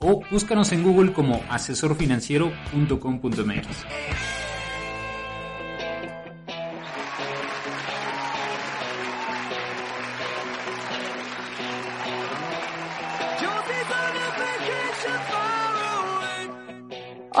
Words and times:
o 0.00 0.22
búscanos 0.30 0.70
en 0.72 0.84
Google 0.84 1.12
como 1.12 1.42
asesorfinanciero.com.mx. 1.48 3.66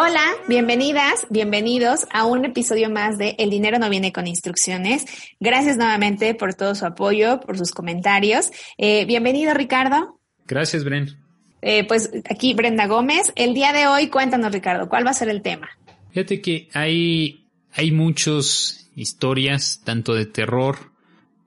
Hola, 0.00 0.22
bienvenidas, 0.48 1.26
bienvenidos 1.28 2.06
a 2.12 2.24
un 2.24 2.44
episodio 2.44 2.88
más 2.88 3.18
de 3.18 3.34
El 3.38 3.50
dinero 3.50 3.78
no 3.78 3.90
viene 3.90 4.12
con 4.12 4.26
instrucciones. 4.26 5.04
Gracias 5.40 5.76
nuevamente 5.76 6.34
por 6.34 6.54
todo 6.54 6.74
su 6.74 6.86
apoyo, 6.86 7.40
por 7.40 7.58
sus 7.58 7.72
comentarios. 7.72 8.50
Eh, 8.78 9.04
bienvenido, 9.06 9.54
Ricardo. 9.54 10.20
Gracias, 10.46 10.84
Bren. 10.84 11.27
Eh, 11.60 11.84
pues 11.84 12.10
aquí 12.30 12.54
Brenda 12.54 12.86
Gómez. 12.86 13.32
El 13.36 13.54
día 13.54 13.72
de 13.72 13.86
hoy, 13.86 14.08
cuéntanos, 14.08 14.52
Ricardo, 14.52 14.88
¿cuál 14.88 15.06
va 15.06 15.10
a 15.10 15.14
ser 15.14 15.28
el 15.28 15.42
tema? 15.42 15.68
Fíjate 16.10 16.40
que 16.40 16.68
hay, 16.72 17.46
hay 17.72 17.90
muchas 17.92 18.90
historias, 18.94 19.82
tanto 19.84 20.14
de 20.14 20.26
terror 20.26 20.92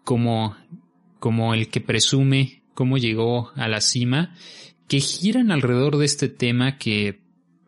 como, 0.03 0.56
como 1.20 1.53
el 1.53 1.70
que 1.70 1.81
presume 1.81 2.64
cómo 2.73 2.98
llegó 2.98 3.52
a 3.56 3.68
la 3.68 3.81
cima, 3.81 4.36
que 4.88 5.00
giran 5.00 5.52
alrededor 5.52 5.98
de 5.98 6.06
este 6.06 6.28
tema 6.28 6.78
que, 6.78 7.22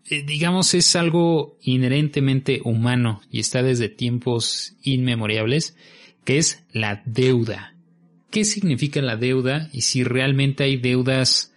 eh, 0.09 0.23
digamos, 0.25 0.73
es 0.73 0.95
algo 0.95 1.57
inherentemente 1.61 2.61
humano 2.63 3.21
y 3.29 3.39
está 3.39 3.63
desde 3.63 3.89
tiempos 3.89 4.75
inmemoriales, 4.81 5.77
que 6.25 6.37
es 6.37 6.65
la 6.71 7.01
deuda. 7.05 7.75
¿Qué 8.29 8.45
significa 8.45 9.01
la 9.01 9.15
deuda 9.15 9.69
y 9.71 9.81
si 9.81 10.03
realmente 10.03 10.63
hay 10.63 10.77
deudas 10.77 11.52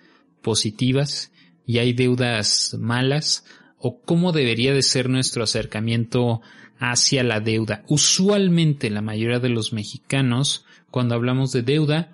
positivas 0.46 1.32
y 1.66 1.78
hay 1.78 1.92
deudas 1.92 2.76
malas 2.78 3.44
o 3.80 4.00
cómo 4.00 4.30
debería 4.30 4.72
de 4.72 4.82
ser 4.82 5.10
nuestro 5.10 5.42
acercamiento 5.42 6.40
hacia 6.78 7.24
la 7.24 7.40
deuda. 7.40 7.82
Usualmente 7.88 8.88
la 8.88 9.02
mayoría 9.02 9.40
de 9.40 9.48
los 9.48 9.72
mexicanos 9.72 10.64
cuando 10.92 11.16
hablamos 11.16 11.50
de 11.50 11.62
deuda 11.62 12.12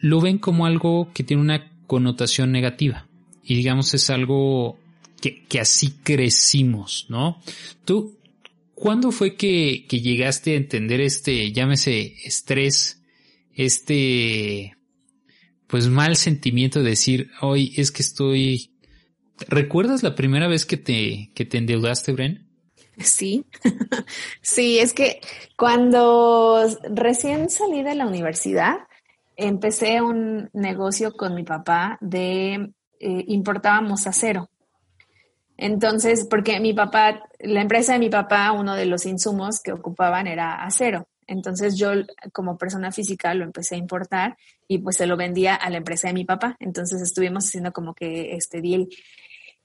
lo 0.00 0.20
ven 0.20 0.38
como 0.38 0.66
algo 0.66 1.12
que 1.14 1.22
tiene 1.22 1.42
una 1.42 1.70
connotación 1.86 2.50
negativa 2.50 3.06
y 3.44 3.54
digamos 3.54 3.94
es 3.94 4.10
algo 4.10 4.76
que, 5.20 5.60
así 5.60 5.92
crecimos, 6.02 7.06
¿no? 7.08 7.40
Tú, 7.84 8.18
¿cuándo 8.74 9.12
fue 9.12 9.36
que, 9.36 9.86
que 9.88 10.00
llegaste 10.00 10.54
a 10.54 10.56
entender 10.56 11.00
este, 11.00 11.52
llámese 11.52 12.16
estrés, 12.24 13.00
este 13.54 14.76
pues 15.74 15.88
mal 15.88 16.14
sentimiento 16.14 16.84
de 16.84 16.90
decir, 16.90 17.32
hoy 17.40 17.74
es 17.76 17.90
que 17.90 18.02
estoy... 18.02 18.78
¿Recuerdas 19.48 20.04
la 20.04 20.14
primera 20.14 20.46
vez 20.46 20.66
que 20.66 20.76
te, 20.76 21.32
que 21.34 21.44
te 21.44 21.58
endeudaste, 21.58 22.12
Bren? 22.12 22.48
Sí, 23.00 23.44
sí, 24.40 24.78
es 24.78 24.92
que 24.92 25.20
cuando 25.56 26.64
recién 26.94 27.50
salí 27.50 27.82
de 27.82 27.96
la 27.96 28.06
universidad, 28.06 28.76
empecé 29.34 30.00
un 30.00 30.48
negocio 30.52 31.12
con 31.16 31.34
mi 31.34 31.42
papá 31.42 31.98
de 32.00 32.70
eh, 33.00 33.24
importábamos 33.26 34.06
acero. 34.06 34.48
Entonces, 35.56 36.24
porque 36.30 36.60
mi 36.60 36.72
papá, 36.72 37.20
la 37.40 37.62
empresa 37.62 37.94
de 37.94 37.98
mi 37.98 38.10
papá, 38.10 38.52
uno 38.52 38.76
de 38.76 38.86
los 38.86 39.06
insumos 39.06 39.60
que 39.60 39.72
ocupaban 39.72 40.28
era 40.28 40.64
acero. 40.64 41.08
Entonces 41.26 41.76
yo 41.76 41.90
como 42.32 42.58
persona 42.58 42.92
física 42.92 43.34
lo 43.34 43.44
empecé 43.44 43.74
a 43.74 43.78
importar 43.78 44.36
y 44.68 44.78
pues 44.78 44.96
se 44.96 45.06
lo 45.06 45.16
vendía 45.16 45.54
a 45.54 45.70
la 45.70 45.78
empresa 45.78 46.08
de 46.08 46.14
mi 46.14 46.24
papá. 46.24 46.56
Entonces 46.60 47.02
estuvimos 47.02 47.46
haciendo 47.46 47.72
como 47.72 47.94
que 47.94 48.34
este 48.34 48.60
deal. 48.60 48.88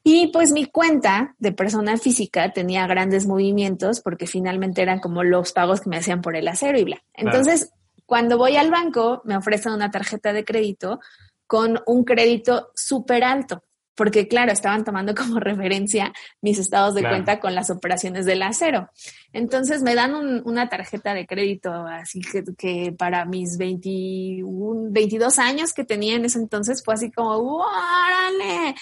Y 0.03 0.27
pues 0.31 0.51
mi 0.51 0.65
cuenta 0.65 1.35
de 1.39 1.51
persona 1.51 1.97
física 1.97 2.51
tenía 2.53 2.87
grandes 2.87 3.27
movimientos 3.27 4.01
porque 4.01 4.27
finalmente 4.27 4.81
eran 4.81 4.99
como 4.99 5.23
los 5.23 5.51
pagos 5.51 5.81
que 5.81 5.89
me 5.89 5.97
hacían 5.97 6.21
por 6.21 6.35
el 6.35 6.47
acero 6.47 6.79
y 6.79 6.85
bla. 6.85 7.03
Entonces, 7.13 7.71
cuando 8.05 8.37
voy 8.37 8.55
al 8.55 8.71
banco, 8.71 9.21
me 9.25 9.37
ofrecen 9.37 9.73
una 9.73 9.91
tarjeta 9.91 10.33
de 10.33 10.45
crédito 10.45 10.99
con 11.47 11.79
un 11.85 12.05
crédito 12.05 12.71
súper 12.75 13.23
alto 13.23 13.63
porque 13.99 14.29
claro, 14.29 14.53
estaban 14.53 14.85
tomando 14.85 15.13
como 15.13 15.39
referencia 15.41 16.13
mis 16.39 16.57
estados 16.57 16.95
de 16.95 17.01
cuenta 17.01 17.41
con 17.41 17.53
las 17.53 17.69
operaciones 17.69 18.25
del 18.25 18.41
acero. 18.43 18.89
Entonces 19.33 19.81
me 19.83 19.93
dan 19.93 20.41
una 20.45 20.69
tarjeta 20.69 21.13
de 21.13 21.27
crédito 21.27 21.69
así 21.73 22.21
que, 22.57 22.93
para 22.97 23.25
mis 23.25 23.57
21, 23.57 24.89
22 24.91 25.37
años 25.39 25.73
que 25.73 25.83
tenía 25.83 26.15
en 26.15 26.23
ese 26.23 26.39
entonces 26.39 26.81
fue 26.81 26.93
así 26.93 27.11
como, 27.11 27.31
¡órale! 27.31 28.73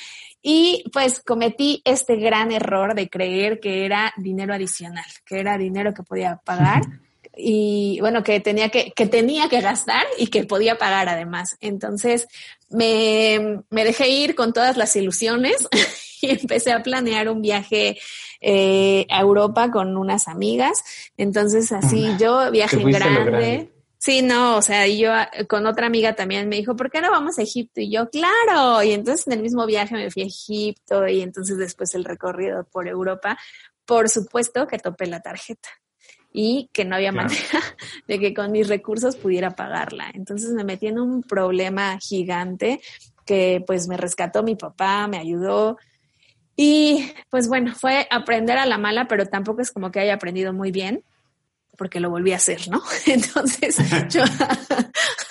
Y 0.44 0.84
pues 0.94 1.24
cometí 1.26 1.82
este 1.84 2.18
gran 2.18 2.52
error 2.52 2.94
de 2.94 3.10
creer 3.10 3.60
que 3.60 3.86
era 3.86 4.14
dinero 4.18 4.54
adicional, 4.54 5.08
que 5.26 5.40
era 5.40 5.58
dinero 5.58 5.96
que 5.96 6.04
podía 6.04 6.40
pagar. 6.46 6.84
Y 7.38 8.00
bueno, 8.02 8.24
que 8.24 8.40
tenía 8.40 8.70
que, 8.70 8.92
que 8.92 9.06
tenía 9.06 9.48
que 9.50 9.62
gastar 9.62 10.06
y 10.18 10.28
que 10.28 10.46
podía 10.46 10.78
pagar 10.78 11.08
además. 11.10 11.58
Entonces 11.62 12.28
me, 12.70 13.62
me 13.70 13.84
dejé 13.84 14.10
ir 14.10 14.36
con 14.36 14.54
todas 14.54 14.78
las 14.78 14.96
ilusiones 14.96 15.68
y 16.22 16.32
empecé 16.32 16.72
a 16.72 16.84
planear 16.84 17.30
un 17.30 17.42
viaje 17.42 17.98
eh, 18.42 19.06
a 19.10 19.22
Europa 19.22 19.72
con 19.72 19.98
unas 19.98 20.28
amigas. 20.28 20.84
Entonces 21.18 21.72
así 21.72 22.10
yo 22.20 22.52
viaje 22.52 22.82
en 22.82 22.92
grande. 22.92 23.72
Sí, 24.00 24.22
no, 24.22 24.58
o 24.58 24.62
sea, 24.62 24.88
y 24.88 25.00
yo 25.00 25.12
con 25.50 25.66
otra 25.66 25.88
amiga 25.88 26.14
también 26.14 26.48
me 26.48 26.56
dijo, 26.56 26.76
¿por 26.76 26.92
qué 26.92 27.02
no 27.02 27.10
vamos 27.10 27.40
a 27.40 27.42
Egipto? 27.42 27.82
Y 27.82 27.92
yo, 27.92 28.10
claro. 28.10 28.82
Y 28.84 28.92
entonces 28.92 29.28
en 29.28 29.34
el 29.34 29.42
mismo 29.42 29.66
viaje 29.66 29.96
me 29.96 30.12
fui 30.12 30.24
a 30.24 30.28
Egipto 30.28 31.08
y 31.08 31.22
entonces 31.22 31.58
después 31.58 31.94
el 31.96 32.06
recorrido 32.06 32.64
por 32.66 32.88
Europa. 32.88 33.38
Por 33.86 34.10
supuesto 34.10 34.68
que 34.68 34.80
topé 34.80 35.08
la 35.08 35.22
tarjeta 35.22 35.70
y 36.40 36.70
que 36.72 36.86
no 36.86 36.96
había 36.96 37.12
manera 37.12 37.64
de 38.08 38.20
que 38.20 38.32
con 38.36 38.52
mis 38.52 38.68
recursos 38.68 39.16
pudiera 39.16 39.56
pagarla. 39.56 40.12
Entonces 40.14 40.52
me 40.52 40.64
metí 40.64 40.86
en 40.86 41.00
un 41.00 41.24
problema 41.24 41.98
gigante 42.00 42.80
que 43.26 43.64
pues 43.66 43.88
me 43.88 43.98
rescató 43.98 44.44
mi 44.44 44.56
papá, 44.56 45.08
me 45.08 45.18
ayudó. 45.18 45.80
Y 46.56 47.12
pues 47.32 47.48
bueno, 47.48 47.74
fue 47.74 48.08
aprender 48.12 48.60
a 48.60 48.68
la 48.68 48.78
mala, 48.78 49.08
pero 49.08 49.26
tampoco 49.26 49.64
es 49.64 49.72
como 49.72 49.90
que 49.90 50.00
haya 50.00 50.14
aprendido 50.14 50.54
muy 50.54 50.72
bien, 50.72 51.04
porque 51.76 52.00
lo 52.00 52.12
volví 52.12 52.34
a 52.34 52.36
hacer, 52.36 52.70
¿no? 52.70 52.84
Entonces, 53.08 53.76
yo 54.12 54.22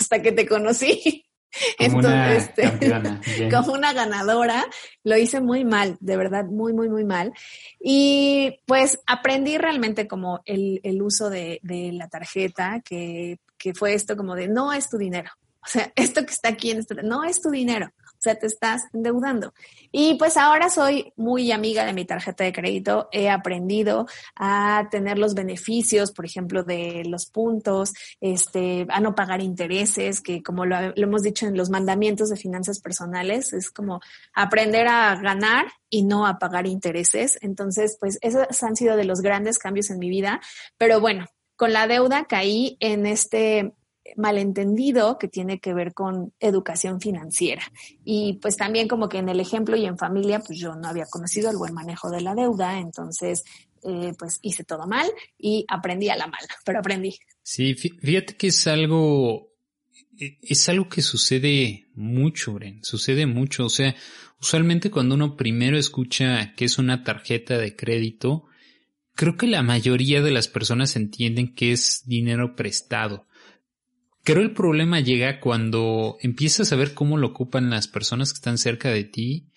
hasta 0.00 0.20
que 0.20 0.32
te 0.32 0.44
conocí, 0.49 1.25
como 1.79 1.99
una 1.99 2.35
este, 2.35 2.71
como 3.51 3.73
una 3.73 3.93
ganadora, 3.93 4.65
lo 5.05 5.17
hice 5.17 5.41
muy 5.41 5.65
mal, 5.65 5.97
de 6.01 6.17
verdad, 6.17 6.45
muy, 6.45 6.73
muy, 6.73 6.89
muy 6.89 7.05
mal. 7.05 7.33
Y 7.81 8.61
pues 8.67 8.99
aprendí 9.07 9.59
realmente 9.59 10.07
como 10.07 10.43
el, 10.45 10.81
el 10.83 11.03
uso 11.03 11.31
de, 11.31 11.61
de 11.63 11.93
la 11.93 12.09
tarjeta, 12.09 12.83
que, 12.85 13.39
que, 13.59 13.75
fue 13.75 13.95
esto 13.95 14.17
como 14.17 14.35
de 14.35 14.49
no 14.49 14.73
es 14.73 14.89
tu 14.89 14.99
dinero. 14.99 15.31
O 15.65 15.69
sea, 15.69 15.93
esto 15.97 16.25
que 16.25 16.33
está 16.33 16.51
aquí 16.51 16.71
en 16.71 16.79
este, 16.79 16.95
no 17.03 17.25
es 17.25 17.41
tu 17.41 17.51
dinero. 17.51 17.91
O 18.17 18.21
sea, 18.21 18.35
te 18.35 18.47
estás 18.47 18.83
endeudando. 18.93 19.53
Y 19.93 20.15
pues 20.15 20.37
ahora 20.37 20.69
soy 20.69 21.13
muy 21.17 21.53
amiga 21.53 21.85
de 21.85 21.93
mi 21.93 22.05
tarjeta 22.05 22.45
de 22.45 22.53
crédito, 22.53 23.09
he 23.13 23.31
aprendido 23.31 24.07
a 24.35 24.89
tener 24.91 25.19
los 25.19 25.35
beneficios, 25.35 26.13
por 26.13 26.25
ejemplo, 26.25 26.65
de 26.65 27.05
los 27.07 27.27
puntos, 27.27 27.93
este, 28.21 28.87
a 28.89 29.01
no 29.01 29.15
pagar 29.15 29.41
intereses, 29.41 30.21
que 30.21 30.43
como 30.43 30.67
lo, 30.67 30.77
hemos 30.97 31.23
dicho 31.23 31.47
en 31.47 31.57
los 31.57 31.71
mandamientos 31.71 32.31
de 32.31 32.37
finanzas 32.37 32.81
personales, 32.81 33.53
es 33.53 33.71
como 33.71 34.01
aprender 34.35 34.89
a 34.89 35.15
ganar 35.17 35.67
y 35.91 36.03
no 36.03 36.27
a 36.27 36.39
pagar 36.39 36.67
intereses. 36.67 37.39
Entonces, 37.43 37.97
pues 38.01 38.19
esos 38.23 38.62
han 38.62 38.77
sido 38.77 38.97
de 38.97 39.05
los 39.05 39.21
grandes 39.21 39.59
cambios 39.59 39.91
en 39.91 39.99
mi 39.99 40.09
vida. 40.09 40.41
Pero 40.79 41.01
bueno, 41.01 41.27
con 41.57 41.73
la 41.73 41.87
deuda 41.87 42.25
caí 42.25 42.77
en 42.81 43.07
este 43.07 43.73
malentendido 44.17 45.19
que 45.19 45.29
tiene 45.29 45.58
que 45.58 45.75
ver 45.75 45.94
con 45.94 46.32
educación 46.41 47.00
financiera. 47.00 47.62
Y 48.05 48.38
pues 48.41 48.56
también 48.56 48.88
como 48.88 49.08
que 49.08 49.19
en 49.19 49.29
el 49.29 49.41
ejemplo 49.41 49.76
y 49.76 49.87
en 49.87 49.99
familia, 49.99 50.41
pues 50.41 50.58
yo 50.58 50.75
no 50.75 50.88
había 50.88 51.06
conocido 51.06 51.50
el 51.50 51.56
buen 51.56 51.75
manejo 51.75 52.11
de 52.11 52.20
la 52.20 52.35
deuda, 52.35 52.79
entonces 52.79 53.44
eh, 53.82 54.14
pues 54.19 54.38
hice 54.43 54.64
todo 54.64 54.87
mal 54.87 55.08
y 55.38 55.64
aprendí 55.69 56.08
a 56.08 56.17
la 56.17 56.26
mala, 56.26 56.49
pero 56.64 56.81
aprendí. 56.81 57.17
Sí, 57.43 57.75
fíjate 57.75 58.37
que 58.37 58.49
es 58.49 58.67
algo, 58.67 59.53
e, 60.19 60.38
es 60.43 60.69
algo 60.69 60.88
que 60.88 61.02
sucede 61.02 61.88
mucho, 61.94 62.55
Bren, 62.55 62.82
sucede 62.82 63.26
mucho. 63.26 63.67
O 63.67 63.70
sea, 63.70 63.94
usualmente 64.41 64.91
cuando 64.91 65.14
uno 65.14 65.37
primero 65.37 65.79
escucha 65.79 66.55
que 66.56 66.64
es 66.64 66.79
una 66.79 67.05
tarjeta 67.05 67.59
de 67.59 67.76
crédito, 67.76 68.47
creo 69.14 69.37
que 69.37 69.47
la 69.47 69.62
mayoría 69.62 70.23
de 70.23 70.31
las 70.31 70.49
personas 70.49 70.97
entienden 70.97 71.55
que 71.55 71.73
es 71.73 72.02
dinero 72.06 72.55
prestado. 72.56 73.25
Creo 74.26 74.43
el 74.43 74.55
problema 74.55 74.99
llega 74.99 75.38
cuando 75.38 76.17
empiezas 76.20 76.73
a 76.73 76.76
ver 76.76 76.94
cómo 76.94 77.17
lo 77.17 77.28
ocupan 77.28 77.70
las 77.70 77.87
personas 77.87 78.32
que 78.32 78.38
están 78.38 78.58
cerca 78.58 78.90
de 78.90 79.05
ti 79.05 79.52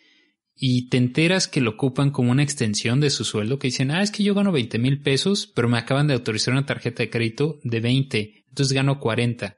y 0.55 0.89
te 0.89 0.97
enteras 0.97 1.47
que 1.47 1.59
lo 1.59 1.71
ocupan 1.71 2.11
como 2.11 2.29
una 2.29 2.43
extensión 2.43 2.99
de 2.99 3.09
su 3.09 3.25
sueldo, 3.25 3.57
que 3.57 3.69
dicen, 3.69 3.89
ah, 3.89 4.03
es 4.03 4.11
que 4.11 4.21
yo 4.21 4.35
gano 4.35 4.51
20 4.51 4.77
mil 4.77 5.01
pesos, 5.01 5.51
pero 5.55 5.69
me 5.69 5.79
acaban 5.79 6.05
de 6.05 6.13
autorizar 6.13 6.53
una 6.53 6.67
tarjeta 6.67 7.01
de 7.01 7.09
crédito 7.09 7.59
de 7.63 7.79
20, 7.79 8.45
entonces 8.47 8.71
gano 8.71 8.99
40. 8.99 9.57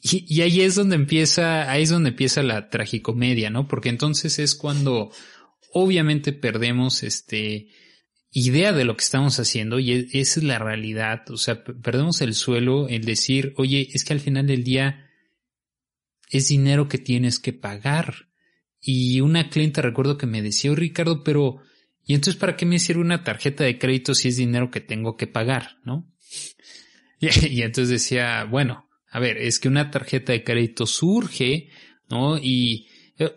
Y, 0.00 0.32
y 0.32 0.42
ahí 0.42 0.60
es 0.60 0.76
donde 0.76 0.94
empieza, 0.94 1.68
ahí 1.68 1.82
es 1.82 1.90
donde 1.90 2.10
empieza 2.10 2.44
la 2.44 2.68
tragicomedia, 2.68 3.50
¿no? 3.50 3.66
Porque 3.66 3.88
entonces 3.88 4.38
es 4.38 4.54
cuando 4.54 5.10
obviamente 5.72 6.32
perdemos 6.32 7.02
este, 7.02 7.66
idea 8.30 8.72
de 8.72 8.84
lo 8.84 8.96
que 8.96 9.04
estamos 9.04 9.38
haciendo 9.38 9.78
y 9.78 9.92
e, 9.92 10.08
esa 10.12 10.40
es 10.40 10.44
la 10.44 10.58
realidad. 10.58 11.30
O 11.30 11.36
sea, 11.36 11.64
perdemos 11.64 12.20
el 12.20 12.34
suelo 12.34 12.88
el 12.88 13.04
decir, 13.04 13.54
oye, 13.56 13.88
es 13.92 14.04
que 14.04 14.12
al 14.12 14.20
final 14.20 14.46
del 14.46 14.64
día 14.64 15.10
es 16.30 16.48
dinero 16.48 16.88
que 16.88 16.98
tienes 16.98 17.38
que 17.38 17.52
pagar. 17.52 18.28
Y 18.80 19.20
una 19.20 19.48
clienta 19.48 19.82
recuerdo 19.82 20.18
que 20.18 20.26
me 20.26 20.42
decía, 20.42 20.70
oh, 20.70 20.74
Ricardo, 20.74 21.24
pero 21.24 21.58
¿y 22.04 22.14
entonces 22.14 22.38
para 22.38 22.56
qué 22.56 22.66
me 22.66 22.78
sirve 22.78 23.00
una 23.00 23.24
tarjeta 23.24 23.64
de 23.64 23.78
crédito 23.78 24.14
si 24.14 24.28
es 24.28 24.36
dinero 24.36 24.70
que 24.70 24.80
tengo 24.80 25.16
que 25.16 25.26
pagar? 25.26 25.78
¿No? 25.84 26.12
Y, 27.18 27.28
y 27.46 27.62
entonces 27.62 27.88
decía, 27.88 28.44
bueno, 28.44 28.90
a 29.08 29.18
ver, 29.18 29.38
es 29.38 29.58
que 29.58 29.68
una 29.68 29.90
tarjeta 29.90 30.32
de 30.32 30.44
crédito 30.44 30.84
surge, 30.84 31.70
¿no? 32.10 32.36
Y 32.36 32.88
eh, 33.18 33.32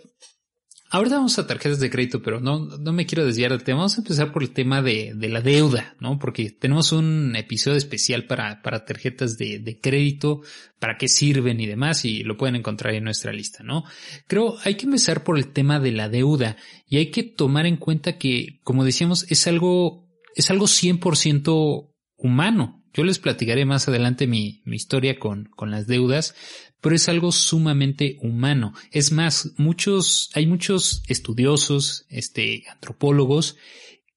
Ahorita 0.91 1.17
vamos 1.17 1.37
a 1.37 1.45
tarjetas 1.45 1.79
de 1.79 1.91
crédito, 1.91 2.23
pero 2.23 2.39
no, 2.39 2.65
no 2.65 2.93
me 2.93 3.05
quiero 3.05 3.23
desviar 3.23 3.51
del 3.51 3.63
tema. 3.63 3.77
Vamos 3.79 3.97
a 3.97 4.01
empezar 4.01 4.31
por 4.31 4.41
el 4.41 4.49
tema 4.49 4.81
de, 4.81 5.13
de 5.15 5.29
la 5.29 5.39
deuda, 5.39 5.95
¿no? 5.99 6.17
Porque 6.17 6.49
tenemos 6.49 6.91
un 6.91 7.35
episodio 7.35 7.77
especial 7.77 8.25
para, 8.25 8.63
para 8.63 8.85
tarjetas 8.85 9.37
de, 9.37 9.59
de 9.59 9.79
crédito, 9.79 10.41
para 10.79 10.97
qué 10.97 11.07
sirven 11.07 11.59
y 11.59 11.67
demás, 11.67 12.05
y 12.05 12.23
lo 12.23 12.37
pueden 12.37 12.55
encontrar 12.55 12.95
en 12.95 13.03
nuestra 13.03 13.31
lista, 13.31 13.63
¿no? 13.63 13.83
Creo 14.25 14.57
hay 14.63 14.75
que 14.75 14.85
empezar 14.85 15.23
por 15.23 15.37
el 15.37 15.53
tema 15.53 15.79
de 15.79 15.91
la 15.91 16.09
deuda 16.09 16.57
y 16.87 16.97
hay 16.97 17.11
que 17.11 17.21
tomar 17.21 17.67
en 17.67 17.77
cuenta 17.77 18.17
que, 18.17 18.59
como 18.63 18.83
decíamos, 18.83 19.29
es 19.29 19.45
algo, 19.45 20.07
es 20.33 20.49
algo 20.49 20.65
100% 20.65 21.89
humano. 22.19 22.83
Yo 22.93 23.03
les 23.03 23.19
platicaré 23.19 23.65
más 23.65 23.87
adelante 23.87 24.27
mi, 24.27 24.61
mi 24.65 24.75
historia 24.75 25.19
con, 25.19 25.45
con 25.45 25.71
las 25.71 25.87
deudas, 25.87 26.35
pero 26.81 26.95
es 26.95 27.09
algo 27.09 27.31
sumamente 27.31 28.17
humano. 28.21 28.73
Es 28.91 29.11
más, 29.11 29.53
muchos, 29.57 30.29
hay 30.33 30.47
muchos 30.47 31.03
estudiosos, 31.07 32.05
este, 32.09 32.63
antropólogos, 32.69 33.57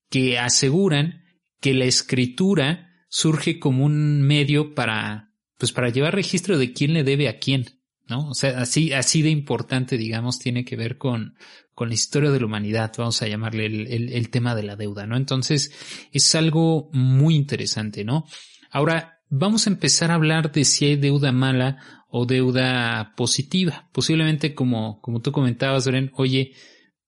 que 0.08 0.38
aseguran 0.38 1.24
que 1.60 1.74
la 1.74 1.84
escritura 1.84 3.06
surge 3.08 3.58
como 3.58 3.84
un 3.84 4.22
medio 4.22 4.74
para, 4.74 5.34
pues 5.58 5.72
para 5.72 5.90
llevar 5.90 6.14
registro 6.14 6.58
de 6.58 6.72
quién 6.72 6.92
le 6.92 7.04
debe 7.04 7.28
a 7.28 7.38
quién, 7.38 7.81
¿no? 8.08 8.28
O 8.28 8.34
sea, 8.34 8.60
así, 8.60 8.92
así 8.92 9.22
de 9.22 9.30
importante, 9.30 9.96
digamos, 9.96 10.38
tiene 10.38 10.64
que 10.64 10.76
ver 10.76 10.98
con, 10.98 11.36
con 11.74 11.88
la 11.88 11.94
historia 11.94 12.30
de 12.30 12.40
la 12.40 12.46
humanidad, 12.46 12.92
vamos 12.98 13.22
a 13.22 13.28
llamarle 13.28 13.66
el, 13.66 14.12
el 14.12 14.30
tema 14.30 14.54
de 14.54 14.62
la 14.62 14.76
deuda, 14.76 15.06
¿no? 15.06 15.16
Entonces, 15.16 15.72
es 16.12 16.34
algo 16.34 16.90
muy 16.92 17.34
interesante, 17.34 18.04
¿no? 18.04 18.26
Ahora, 18.70 19.20
vamos 19.28 19.66
a 19.66 19.70
empezar 19.70 20.10
a 20.10 20.14
hablar 20.14 20.52
de 20.52 20.64
si 20.64 20.84
hay 20.84 20.96
deuda 20.96 21.32
mala 21.32 22.04
o 22.08 22.26
deuda 22.26 23.14
positiva. 23.16 23.88
Posiblemente 23.92 24.54
como, 24.54 25.00
como 25.00 25.22
tú 25.22 25.32
comentabas, 25.32 25.86
Bren, 25.86 26.12
oye, 26.14 26.52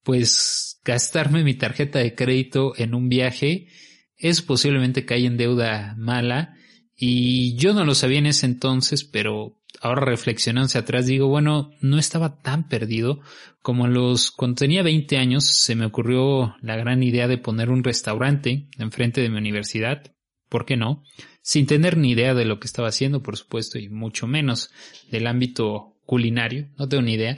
pues 0.03 0.81
gastarme 0.85 1.45
mi 1.45 1.55
tarjeta 1.55 1.99
de 1.99 2.15
crédito 2.15 2.73
en 2.77 2.95
un 2.95 3.11
viaje 3.11 3.69
es 4.17 4.41
posiblemente 4.41 5.05
que 5.05 5.15
hay 5.15 5.27
en 5.27 5.37
deuda 5.37 5.95
mala 5.99 6.57
y 6.97 7.55
yo 7.57 7.75
no 7.75 7.85
lo 7.85 7.95
sabía 7.95 8.19
en 8.19 8.27
ese 8.27 8.47
entonces, 8.47 9.05
pero 9.05 9.61
ahora 9.81 10.05
reflexionando 10.05 10.67
hacia 10.67 10.83
atrás 10.83 11.07
digo, 11.07 11.29
bueno, 11.29 11.71
no 11.81 11.99
estaba 11.99 12.41
tan 12.43 12.69
perdido 12.69 13.21
como 13.63 13.87
los, 13.87 14.31
cuando 14.31 14.57
tenía 14.57 14.83
20 14.83 15.17
años 15.17 15.45
se 15.45 15.75
me 15.75 15.87
ocurrió 15.87 16.57
la 16.61 16.77
gran 16.77 17.03
idea 17.03 17.29
de 17.29 17.39
poner 17.39 17.71
un 17.71 17.85
restaurante 17.85 18.69
enfrente 18.79 19.21
de 19.21 19.31
mi 19.31 19.39
universidad 19.39 20.15
¿por 20.55 20.67
qué 20.67 20.77
no? 20.77 21.03
Sin 21.43 21.67
tener 21.67 21.97
ni 21.97 22.13
idea 22.13 22.33
de 22.33 22.45
lo 22.45 22.61
que 22.61 22.69
estaba 22.69 22.87
haciendo, 22.87 23.25
por 23.25 23.37
supuesto, 23.37 23.77
y 23.79 23.89
mucho 23.89 24.29
menos 24.29 24.71
del 25.11 25.27
ámbito 25.27 25.97
culinario, 26.07 26.69
no 26.79 26.89
tengo 26.89 27.03
ni 27.03 27.15
idea. 27.15 27.37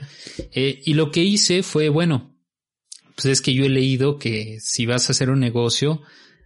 Eh, 0.51 0.81
y 0.85 0.93
lo 0.93 1.11
que 1.11 1.23
hice 1.23 1.63
fue, 1.63 1.89
bueno, 1.89 2.37
pues 3.15 3.25
es 3.25 3.41
que 3.41 3.55
yo 3.55 3.65
he 3.65 3.69
leído 3.69 4.19
que 4.19 4.59
si 4.59 4.85
vas 4.85 5.09
a 5.09 5.13
hacer 5.13 5.31
un 5.31 5.39
negocio, 5.39 6.03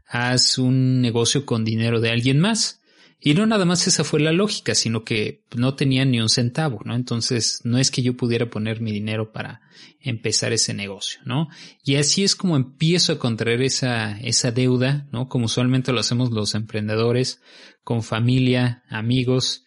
haz 0.08 0.58
un 0.58 1.02
negocio 1.02 1.46
con 1.46 1.66
dinero 1.66 2.00
de 2.00 2.12
alguien 2.12 2.40
más. 2.40 2.81
Y 3.24 3.36
no 3.36 3.46
nada 3.46 3.66
más 3.66 3.86
esa 3.86 4.04
fue 4.04 4.20
la 4.20 4.32
lógica, 4.32 4.74
sino 4.74 5.04
que 5.04 5.44
no 5.56 5.76
tenía 5.76 6.04
ni 6.06 6.20
un 6.20 6.28
centavo, 6.28 6.80
¿no? 6.84 6.96
Entonces 6.96 7.62
no 7.64 7.78
es 7.78 7.92
que 7.92 8.02
yo 8.02 8.18
pudiera 8.18 8.50
poner 8.50 8.82
mi 8.82 8.92
dinero 8.92 9.32
para 9.32 9.62
empezar 10.00 10.54
ese 10.54 10.74
negocio, 10.74 11.22
¿no? 11.24 11.48
Y 11.84 11.98
así 11.98 12.24
es 12.24 12.36
como 12.36 12.56
empiezo 12.56 13.14
a 13.14 13.20
contraer 13.20 13.62
esa, 13.62 14.20
esa 14.22 14.52
deuda, 14.52 15.08
¿no? 15.12 15.30
Como 15.30 15.46
usualmente 15.46 15.92
lo 15.92 16.00
hacemos 16.00 16.32
los 16.32 16.56
emprendedores, 16.56 17.42
con 17.84 18.02
familia, 18.02 18.84
amigos 18.90 19.66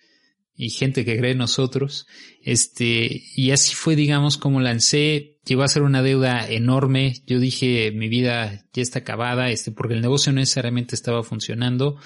y 0.57 0.71
gente 0.71 1.05
que 1.05 1.17
cree 1.17 1.33
en 1.33 1.39
nosotros. 1.39 2.09
Este, 2.43 3.23
y 3.37 3.53
así 3.53 3.77
fue, 3.77 3.95
digamos, 3.95 4.37
como 4.37 4.61
lancé, 4.61 5.39
llegó 5.47 5.63
a 5.63 5.69
ser 5.69 5.83
una 5.83 6.03
deuda 6.03 6.45
enorme. 6.49 7.23
Yo 7.25 7.39
dije, 7.39 7.93
mi 7.93 8.09
vida 8.09 8.67
ya 8.73 8.83
está 8.83 8.99
acabada, 8.99 9.51
este, 9.51 9.71
porque 9.71 9.95
el 9.95 10.01
negocio 10.01 10.33
no 10.33 10.41
necesariamente 10.41 10.97
estaba 10.97 11.23
funcionando 11.23 12.01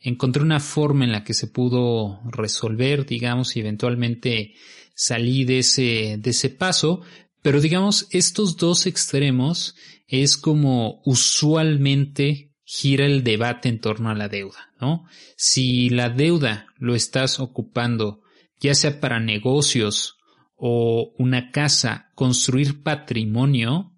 encontré 0.00 0.42
una 0.42 0.60
forma 0.60 1.04
en 1.04 1.12
la 1.12 1.24
que 1.24 1.34
se 1.34 1.46
pudo 1.46 2.20
resolver, 2.24 3.06
digamos, 3.06 3.56
y 3.56 3.60
eventualmente 3.60 4.54
salí 4.94 5.44
de 5.44 5.60
ese, 5.60 6.16
de 6.18 6.30
ese 6.30 6.50
paso, 6.50 7.02
pero 7.42 7.60
digamos, 7.60 8.06
estos 8.10 8.56
dos 8.56 8.86
extremos 8.86 9.76
es 10.06 10.36
como 10.36 11.00
usualmente 11.04 12.52
gira 12.64 13.06
el 13.06 13.24
debate 13.24 13.68
en 13.68 13.80
torno 13.80 14.10
a 14.10 14.14
la 14.14 14.28
deuda, 14.28 14.72
¿no? 14.80 15.04
Si 15.36 15.88
la 15.90 16.08
deuda 16.08 16.66
lo 16.78 16.94
estás 16.94 17.40
ocupando, 17.40 18.22
ya 18.58 18.74
sea 18.74 19.00
para 19.00 19.20
negocios 19.20 20.18
o 20.54 21.12
una 21.18 21.50
casa, 21.50 22.10
construir 22.14 22.82
patrimonio, 22.82 23.96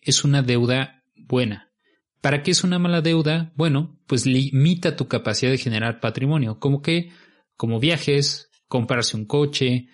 es 0.00 0.24
una 0.24 0.42
deuda 0.42 1.04
buena. 1.14 1.71
¿Para 2.22 2.44
qué 2.44 2.52
es 2.52 2.62
una 2.62 2.78
mala 2.78 3.02
deuda? 3.02 3.52
Bueno, 3.56 3.98
pues 4.06 4.26
limita 4.26 4.96
tu 4.96 5.08
capacidad 5.08 5.50
de 5.50 5.58
generar 5.58 5.98
patrimonio, 5.98 6.60
como 6.60 6.80
que, 6.80 7.10
como 7.56 7.80
viajes, 7.80 8.48
comprarse 8.68 9.16
un 9.16 9.26
coche, 9.26 9.88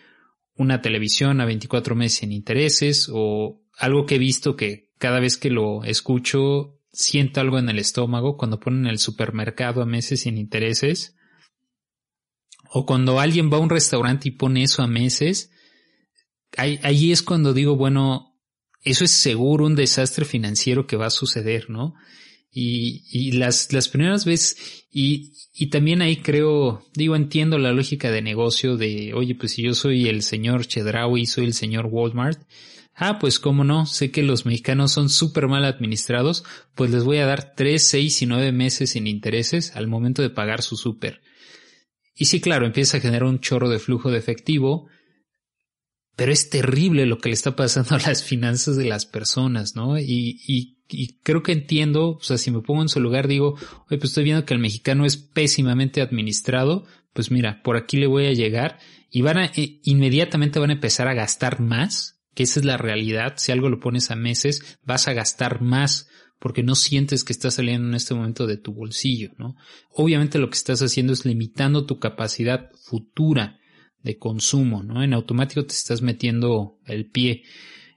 una 0.54 0.82
televisión 0.82 1.40
a 1.40 1.46
24 1.46 1.96
meses 1.96 2.18
sin 2.18 2.32
intereses 2.32 3.10
o 3.10 3.62
algo 3.78 4.04
que 4.04 4.16
he 4.16 4.18
visto 4.18 4.56
que 4.56 4.90
cada 4.98 5.20
vez 5.20 5.38
que 5.38 5.48
lo 5.48 5.84
escucho 5.84 6.78
siento 6.92 7.40
algo 7.40 7.58
en 7.58 7.70
el 7.70 7.78
estómago 7.78 8.36
cuando 8.36 8.60
ponen 8.60 8.86
el 8.86 8.98
supermercado 8.98 9.80
a 9.80 9.86
meses 9.86 10.22
sin 10.22 10.36
intereses 10.36 11.16
o 12.70 12.84
cuando 12.84 13.20
alguien 13.20 13.50
va 13.50 13.56
a 13.56 13.60
un 13.60 13.70
restaurante 13.70 14.28
y 14.28 14.32
pone 14.32 14.64
eso 14.64 14.82
a 14.82 14.86
meses, 14.86 15.50
ahí, 16.58 16.78
ahí 16.82 17.10
es 17.10 17.22
cuando 17.22 17.54
digo, 17.54 17.76
bueno, 17.76 18.27
eso 18.82 19.04
es 19.04 19.10
seguro 19.10 19.66
un 19.66 19.74
desastre 19.74 20.24
financiero 20.24 20.86
que 20.86 20.96
va 20.96 21.06
a 21.06 21.10
suceder, 21.10 21.70
¿no? 21.70 21.94
Y, 22.50 23.04
y 23.10 23.32
las, 23.32 23.72
las 23.72 23.88
primeras 23.88 24.24
veces, 24.24 24.86
y, 24.90 25.32
y 25.54 25.68
también 25.68 26.02
ahí 26.02 26.16
creo, 26.16 26.82
digo, 26.94 27.14
entiendo 27.14 27.58
la 27.58 27.72
lógica 27.72 28.10
de 28.10 28.22
negocio 28.22 28.76
de, 28.76 29.12
oye, 29.14 29.34
pues 29.34 29.52
si 29.52 29.62
yo 29.62 29.74
soy 29.74 30.08
el 30.08 30.22
señor 30.22 30.66
Chedraui, 30.66 31.26
soy 31.26 31.44
el 31.44 31.54
señor 31.54 31.86
Walmart, 31.90 32.40
Ah, 33.00 33.20
pues 33.20 33.38
cómo 33.38 33.62
no, 33.62 33.86
sé 33.86 34.10
que 34.10 34.24
los 34.24 34.44
mexicanos 34.44 34.90
son 34.90 35.08
súper 35.08 35.46
mal 35.46 35.64
administrados, 35.64 36.42
pues 36.74 36.90
les 36.90 37.04
voy 37.04 37.18
a 37.18 37.26
dar 37.26 37.54
3, 37.54 37.80
6 37.80 38.22
y 38.22 38.26
9 38.26 38.50
meses 38.50 38.90
sin 38.90 39.06
intereses 39.06 39.76
al 39.76 39.86
momento 39.86 40.20
de 40.20 40.30
pagar 40.30 40.62
su 40.62 40.76
súper. 40.76 41.22
Y 42.16 42.24
sí, 42.24 42.40
claro, 42.40 42.66
empieza 42.66 42.96
a 42.96 43.00
generar 43.00 43.22
un 43.22 43.38
chorro 43.38 43.68
de 43.68 43.78
flujo 43.78 44.10
de 44.10 44.18
efectivo, 44.18 44.88
pero 46.18 46.32
es 46.32 46.50
terrible 46.50 47.06
lo 47.06 47.18
que 47.18 47.28
le 47.28 47.34
está 47.34 47.54
pasando 47.54 47.94
a 47.94 48.00
las 48.00 48.24
finanzas 48.24 48.76
de 48.76 48.86
las 48.86 49.06
personas, 49.06 49.76
¿no? 49.76 49.96
Y, 50.00 50.40
y, 50.48 50.78
y 50.88 51.20
creo 51.22 51.44
que 51.44 51.52
entiendo, 51.52 52.16
o 52.16 52.20
sea, 52.20 52.38
si 52.38 52.50
me 52.50 52.60
pongo 52.60 52.82
en 52.82 52.88
su 52.88 52.98
lugar, 52.98 53.28
digo, 53.28 53.54
oye, 53.86 53.98
pues 53.98 54.06
estoy 54.06 54.24
viendo 54.24 54.44
que 54.44 54.52
el 54.52 54.58
mexicano 54.58 55.06
es 55.06 55.16
pésimamente 55.16 56.02
administrado, 56.02 56.84
pues 57.12 57.30
mira, 57.30 57.62
por 57.62 57.76
aquí 57.76 57.98
le 57.98 58.08
voy 58.08 58.26
a 58.26 58.32
llegar 58.32 58.80
y 59.12 59.22
van 59.22 59.38
a, 59.38 59.44
eh, 59.44 59.78
inmediatamente 59.84 60.58
van 60.58 60.70
a 60.70 60.72
empezar 60.72 61.06
a 61.06 61.14
gastar 61.14 61.60
más 61.60 62.20
que 62.34 62.42
esa 62.42 62.58
es 62.58 62.66
la 62.66 62.76
realidad. 62.76 63.34
Si 63.36 63.52
algo 63.52 63.68
lo 63.68 63.78
pones 63.78 64.10
a 64.10 64.16
meses, 64.16 64.78
vas 64.82 65.06
a 65.06 65.12
gastar 65.12 65.62
más 65.62 66.08
porque 66.40 66.64
no 66.64 66.74
sientes 66.74 67.22
que 67.22 67.32
está 67.32 67.52
saliendo 67.52 67.86
en 67.86 67.94
este 67.94 68.14
momento 68.14 68.48
de 68.48 68.56
tu 68.56 68.72
bolsillo, 68.72 69.30
¿no? 69.38 69.54
Obviamente 69.92 70.40
lo 70.40 70.50
que 70.50 70.56
estás 70.56 70.82
haciendo 70.82 71.12
es 71.12 71.24
limitando 71.24 71.86
tu 71.86 72.00
capacidad 72.00 72.72
futura 72.74 73.60
de 74.02 74.18
consumo, 74.18 74.82
¿no? 74.82 75.02
En 75.02 75.12
automático 75.12 75.64
te 75.64 75.74
estás 75.74 76.02
metiendo 76.02 76.78
el 76.86 77.10
pie. 77.10 77.42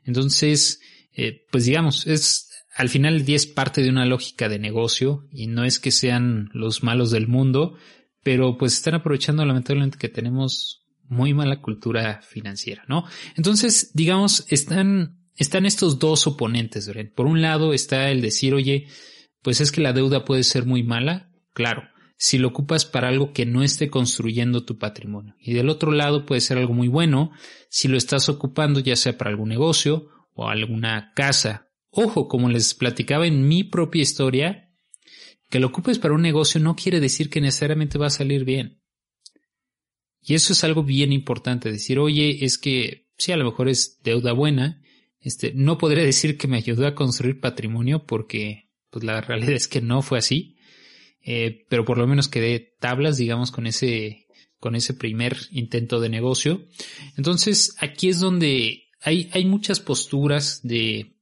Entonces, 0.03 0.81
eh, 1.13 1.45
pues 1.51 1.65
digamos, 1.65 2.07
es 2.07 2.49
al 2.75 2.89
final 2.89 3.15
el 3.15 3.25
día 3.25 3.35
es 3.35 3.47
parte 3.47 3.81
de 3.81 3.89
una 3.89 4.05
lógica 4.05 4.47
de 4.49 4.59
negocio 4.59 5.27
y 5.31 5.47
no 5.47 5.63
es 5.65 5.79
que 5.79 5.91
sean 5.91 6.49
los 6.53 6.83
malos 6.83 7.11
del 7.11 7.27
mundo, 7.27 7.75
pero 8.23 8.57
pues 8.57 8.73
están 8.73 8.95
aprovechando 8.95 9.45
lamentablemente 9.45 9.97
que 9.97 10.09
tenemos 10.09 10.85
muy 11.07 11.33
mala 11.33 11.61
cultura 11.61 12.21
financiera, 12.21 12.83
¿no? 12.87 13.03
Entonces, 13.35 13.91
digamos, 13.93 14.45
están, 14.47 15.19
están 15.35 15.65
estos 15.65 15.99
dos 15.99 16.25
oponentes, 16.25 16.87
¿verdad? 16.87 17.11
Por 17.13 17.25
un 17.25 17.41
lado 17.41 17.73
está 17.73 18.09
el 18.11 18.21
decir, 18.21 18.53
oye, 18.53 18.87
pues 19.41 19.59
es 19.59 19.71
que 19.71 19.81
la 19.81 19.91
deuda 19.91 20.23
puede 20.23 20.43
ser 20.43 20.65
muy 20.65 20.83
mala, 20.83 21.29
claro, 21.53 21.83
si 22.23 22.37
lo 22.37 22.49
ocupas 22.49 22.85
para 22.85 23.07
algo 23.07 23.33
que 23.33 23.47
no 23.47 23.63
esté 23.63 23.89
construyendo 23.89 24.63
tu 24.63 24.77
patrimonio. 24.77 25.35
Y 25.39 25.53
del 25.53 25.69
otro 25.69 25.91
lado 25.91 26.27
puede 26.27 26.39
ser 26.39 26.59
algo 26.59 26.71
muy 26.71 26.87
bueno 26.87 27.31
si 27.67 27.87
lo 27.87 27.97
estás 27.97 28.29
ocupando 28.29 28.79
ya 28.79 28.95
sea 28.95 29.17
para 29.17 29.31
algún 29.31 29.49
negocio 29.49 30.07
o 30.35 30.47
alguna 30.47 31.13
casa. 31.15 31.71
Ojo, 31.89 32.27
como 32.27 32.47
les 32.47 32.75
platicaba 32.75 33.25
en 33.25 33.47
mi 33.47 33.63
propia 33.63 34.03
historia, 34.03 34.69
que 35.49 35.59
lo 35.59 35.65
ocupes 35.65 35.97
para 35.97 36.13
un 36.13 36.21
negocio 36.21 36.61
no 36.61 36.75
quiere 36.75 36.99
decir 36.99 37.27
que 37.27 37.41
necesariamente 37.41 37.97
va 37.97 38.05
a 38.05 38.11
salir 38.11 38.45
bien. 38.45 38.83
Y 40.21 40.35
eso 40.35 40.53
es 40.53 40.63
algo 40.63 40.83
bien 40.83 41.13
importante, 41.13 41.71
decir, 41.71 41.97
oye, 41.97 42.45
es 42.45 42.59
que 42.59 43.09
sí, 43.17 43.31
a 43.31 43.37
lo 43.37 43.45
mejor 43.45 43.67
es 43.67 43.99
deuda 44.03 44.31
buena, 44.31 44.79
este, 45.21 45.53
no 45.55 45.79
podré 45.79 46.05
decir 46.05 46.37
que 46.37 46.47
me 46.47 46.57
ayudó 46.57 46.85
a 46.85 46.93
construir 46.93 47.39
patrimonio 47.39 48.05
porque 48.05 48.69
pues 48.91 49.03
la 49.03 49.21
realidad 49.21 49.53
es 49.53 49.67
que 49.67 49.81
no 49.81 50.03
fue 50.03 50.19
así, 50.19 50.55
eh, 51.23 51.65
pero 51.69 51.85
por 51.85 51.97
lo 51.97 52.07
menos 52.07 52.27
quedé 52.27 52.75
tablas, 52.79 53.17
digamos, 53.17 53.51
con 53.51 53.67
ese, 53.67 54.27
con 54.59 54.75
ese 54.75 54.93
primer 54.93 55.37
intento 55.51 55.99
de 55.99 56.09
negocio. 56.09 56.67
Entonces, 57.17 57.75
aquí 57.79 58.09
es 58.09 58.19
donde 58.19 58.85
hay, 59.01 59.29
hay 59.33 59.45
muchas 59.45 59.79
posturas 59.79 60.61
de 60.63 61.17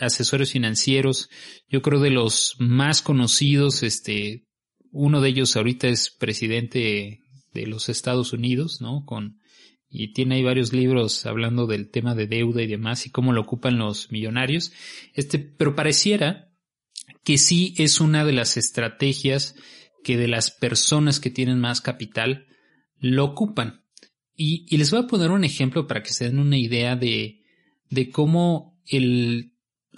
asesores 0.00 0.52
financieros. 0.52 1.28
Yo 1.68 1.82
creo 1.82 2.00
de 2.00 2.10
los 2.10 2.56
más 2.58 3.02
conocidos, 3.02 3.82
este, 3.82 4.46
uno 4.90 5.20
de 5.20 5.28
ellos 5.28 5.56
ahorita 5.56 5.88
es 5.88 6.10
presidente 6.10 7.20
de 7.52 7.66
los 7.66 7.88
Estados 7.88 8.32
Unidos, 8.32 8.80
¿no? 8.80 9.04
Con, 9.04 9.38
y 9.88 10.12
tiene 10.12 10.36
ahí 10.36 10.42
varios 10.42 10.72
libros 10.72 11.24
hablando 11.26 11.66
del 11.66 11.90
tema 11.90 12.16
de 12.16 12.26
deuda 12.26 12.62
y 12.62 12.66
demás 12.66 13.06
y 13.06 13.10
cómo 13.10 13.32
lo 13.32 13.42
ocupan 13.42 13.78
los 13.78 14.10
millonarios. 14.10 14.72
Este, 15.14 15.38
pero 15.38 15.76
pareciera 15.76 16.53
que 17.24 17.38
sí 17.38 17.74
es 17.78 18.00
una 18.00 18.24
de 18.24 18.32
las 18.32 18.56
estrategias 18.56 19.56
que 20.04 20.16
de 20.16 20.28
las 20.28 20.50
personas 20.50 21.18
que 21.18 21.30
tienen 21.30 21.58
más 21.58 21.80
capital 21.80 22.46
lo 22.98 23.24
ocupan. 23.24 23.82
Y, 24.36 24.76
les 24.76 24.90
voy 24.90 25.00
a 25.00 25.06
poner 25.06 25.30
un 25.30 25.44
ejemplo 25.44 25.86
para 25.86 26.02
que 26.02 26.12
se 26.12 26.24
den 26.26 26.38
una 26.38 26.58
idea 26.58 26.96
de, 26.96 27.42
de 27.90 28.10
cómo 28.10 28.80
el 28.86 29.54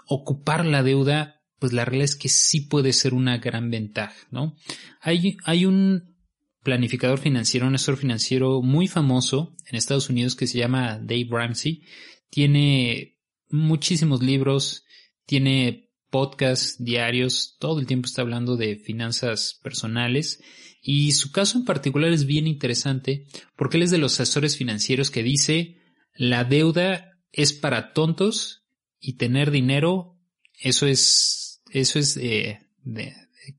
ocupar 0.06 0.64
la 0.64 0.82
deuda, 0.82 1.42
pues 1.58 1.72
la 1.72 1.84
realidad 1.84 2.04
es 2.04 2.16
que 2.16 2.28
sí 2.28 2.60
puede 2.60 2.92
ser 2.92 3.14
una 3.14 3.38
gran 3.38 3.70
ventaja, 3.70 4.14
¿no? 4.30 4.56
Hay, 5.00 5.36
hay 5.44 5.64
un 5.64 6.16
planificador 6.62 7.18
financiero, 7.18 7.66
un 7.66 7.74
asesor 7.74 7.96
financiero 7.96 8.60
muy 8.62 8.88
famoso 8.88 9.56
en 9.66 9.76
Estados 9.76 10.10
Unidos 10.10 10.36
que 10.36 10.46
se 10.46 10.58
llama 10.58 10.98
Dave 10.98 11.28
Ramsey. 11.30 11.82
Tiene 12.28 13.18
muchísimos 13.48 14.22
libros, 14.22 14.84
tiene 15.24 15.85
podcasts 16.16 16.82
diarios, 16.82 17.56
todo 17.60 17.78
el 17.78 17.86
tiempo 17.86 18.06
está 18.06 18.22
hablando 18.22 18.56
de 18.56 18.76
finanzas 18.76 19.60
personales 19.62 20.42
y 20.80 21.12
su 21.12 21.30
caso 21.30 21.58
en 21.58 21.66
particular 21.66 22.10
es 22.10 22.24
bien 22.24 22.46
interesante 22.46 23.26
porque 23.54 23.76
él 23.76 23.82
es 23.82 23.90
de 23.90 23.98
los 23.98 24.18
asesores 24.18 24.56
financieros 24.56 25.10
que 25.10 25.22
dice 25.22 25.76
la 26.14 26.44
deuda 26.44 27.20
es 27.32 27.52
para 27.52 27.92
tontos 27.92 28.64
y 28.98 29.18
tener 29.18 29.50
dinero, 29.50 30.18
eso 30.58 30.86
es, 30.86 31.60
eso 31.70 31.98
es, 31.98 32.16
eh, 32.16 32.60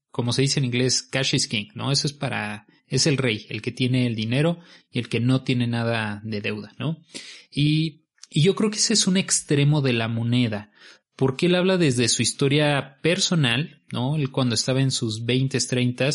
como 0.09 0.33
se 0.33 0.41
dice 0.41 0.59
en 0.59 0.65
inglés, 0.65 1.03
cash 1.03 1.35
is 1.35 1.47
king, 1.47 1.67
¿no? 1.75 1.91
Eso 1.91 2.07
es 2.07 2.13
para 2.13 2.65
es 2.87 3.05
el 3.05 3.17
rey, 3.17 3.45
el 3.49 3.61
que 3.61 3.71
tiene 3.71 4.07
el 4.07 4.15
dinero 4.15 4.61
y 4.89 4.97
el 4.97 5.09
que 5.09 5.19
no 5.19 5.43
tiene 5.43 5.67
nada 5.67 6.21
de 6.23 6.41
deuda, 6.41 6.73
¿no? 6.79 7.03
Y, 7.51 8.05
y 8.31 8.41
yo 8.41 8.55
creo 8.55 8.71
que 8.71 8.77
ese 8.77 8.93
es 8.93 9.05
un 9.05 9.17
extremo 9.17 9.81
de 9.81 9.93
la 9.93 10.07
moneda, 10.07 10.71
porque 11.17 11.47
él 11.47 11.55
habla 11.55 11.77
desde 11.77 12.07
su 12.07 12.21
historia 12.21 12.99
personal, 13.01 13.81
¿no? 13.91 14.15
Él 14.15 14.31
cuando 14.31 14.55
estaba 14.55 14.81
en 14.81 14.91
sus 14.91 15.25
20, 15.25 15.59
30, 15.59 16.09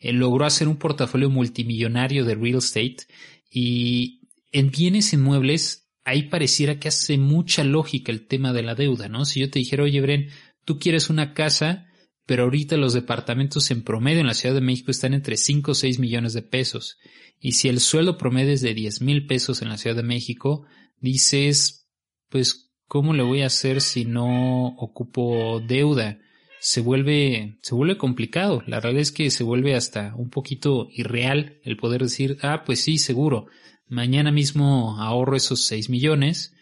él 0.00 0.16
logró 0.16 0.46
hacer 0.46 0.66
un 0.66 0.78
portafolio 0.78 1.28
multimillonario 1.30 2.24
de 2.24 2.34
real 2.34 2.56
estate 2.56 3.06
y 3.50 4.22
en 4.50 4.70
bienes 4.70 5.12
inmuebles 5.12 5.90
ahí 6.04 6.24
pareciera 6.24 6.80
que 6.80 6.88
hace 6.88 7.18
mucha 7.18 7.62
lógica 7.62 8.10
el 8.10 8.26
tema 8.26 8.54
de 8.54 8.62
la 8.62 8.74
deuda, 8.74 9.08
¿no? 9.08 9.26
Si 9.26 9.40
yo 9.40 9.50
te 9.50 9.58
dijera, 9.58 9.84
oye, 9.84 10.00
Bren, 10.00 10.30
tú 10.64 10.78
quieres 10.78 11.10
una 11.10 11.34
casa, 11.34 11.86
pero 12.24 12.44
ahorita 12.44 12.78
los 12.78 12.94
departamentos 12.94 13.70
en 13.70 13.82
promedio 13.82 14.20
en 14.20 14.26
la 14.26 14.34
Ciudad 14.34 14.54
de 14.54 14.62
México 14.62 14.90
están 14.90 15.12
entre 15.12 15.36
5 15.36 15.72
o 15.72 15.74
6 15.74 15.98
millones 15.98 16.32
de 16.32 16.40
pesos. 16.40 16.96
Y 17.38 17.52
si 17.52 17.68
el 17.68 17.80
sueldo 17.80 18.16
promedio 18.16 18.54
es 18.54 18.62
de 18.62 18.72
10 18.72 19.02
mil 19.02 19.26
pesos 19.26 19.60
en 19.60 19.68
la 19.68 19.76
Ciudad 19.76 19.96
de 19.96 20.02
México, 20.02 20.64
dices, 21.00 21.86
pues, 22.30 22.67
¿cómo 22.88 23.12
le 23.12 23.22
voy 23.22 23.42
a 23.42 23.46
hacer 23.46 23.80
si 23.80 24.04
no 24.04 24.68
ocupo 24.78 25.60
deuda? 25.60 26.18
Se 26.60 26.80
vuelve, 26.80 27.58
se 27.62 27.74
vuelve 27.74 27.98
complicado. 27.98 28.64
La 28.66 28.80
realidad 28.80 29.02
es 29.02 29.12
que 29.12 29.30
se 29.30 29.44
vuelve 29.44 29.76
hasta 29.76 30.14
un 30.16 30.30
poquito 30.30 30.88
irreal 30.90 31.60
el 31.62 31.76
poder 31.76 32.02
decir, 32.02 32.38
ah, 32.42 32.64
pues 32.64 32.80
sí, 32.80 32.98
seguro. 32.98 33.46
Mañana 33.86 34.32
mismo 34.32 35.00
ahorro 35.00 35.36
esos 35.36 35.62
6 35.64 35.88
millones 35.88 36.54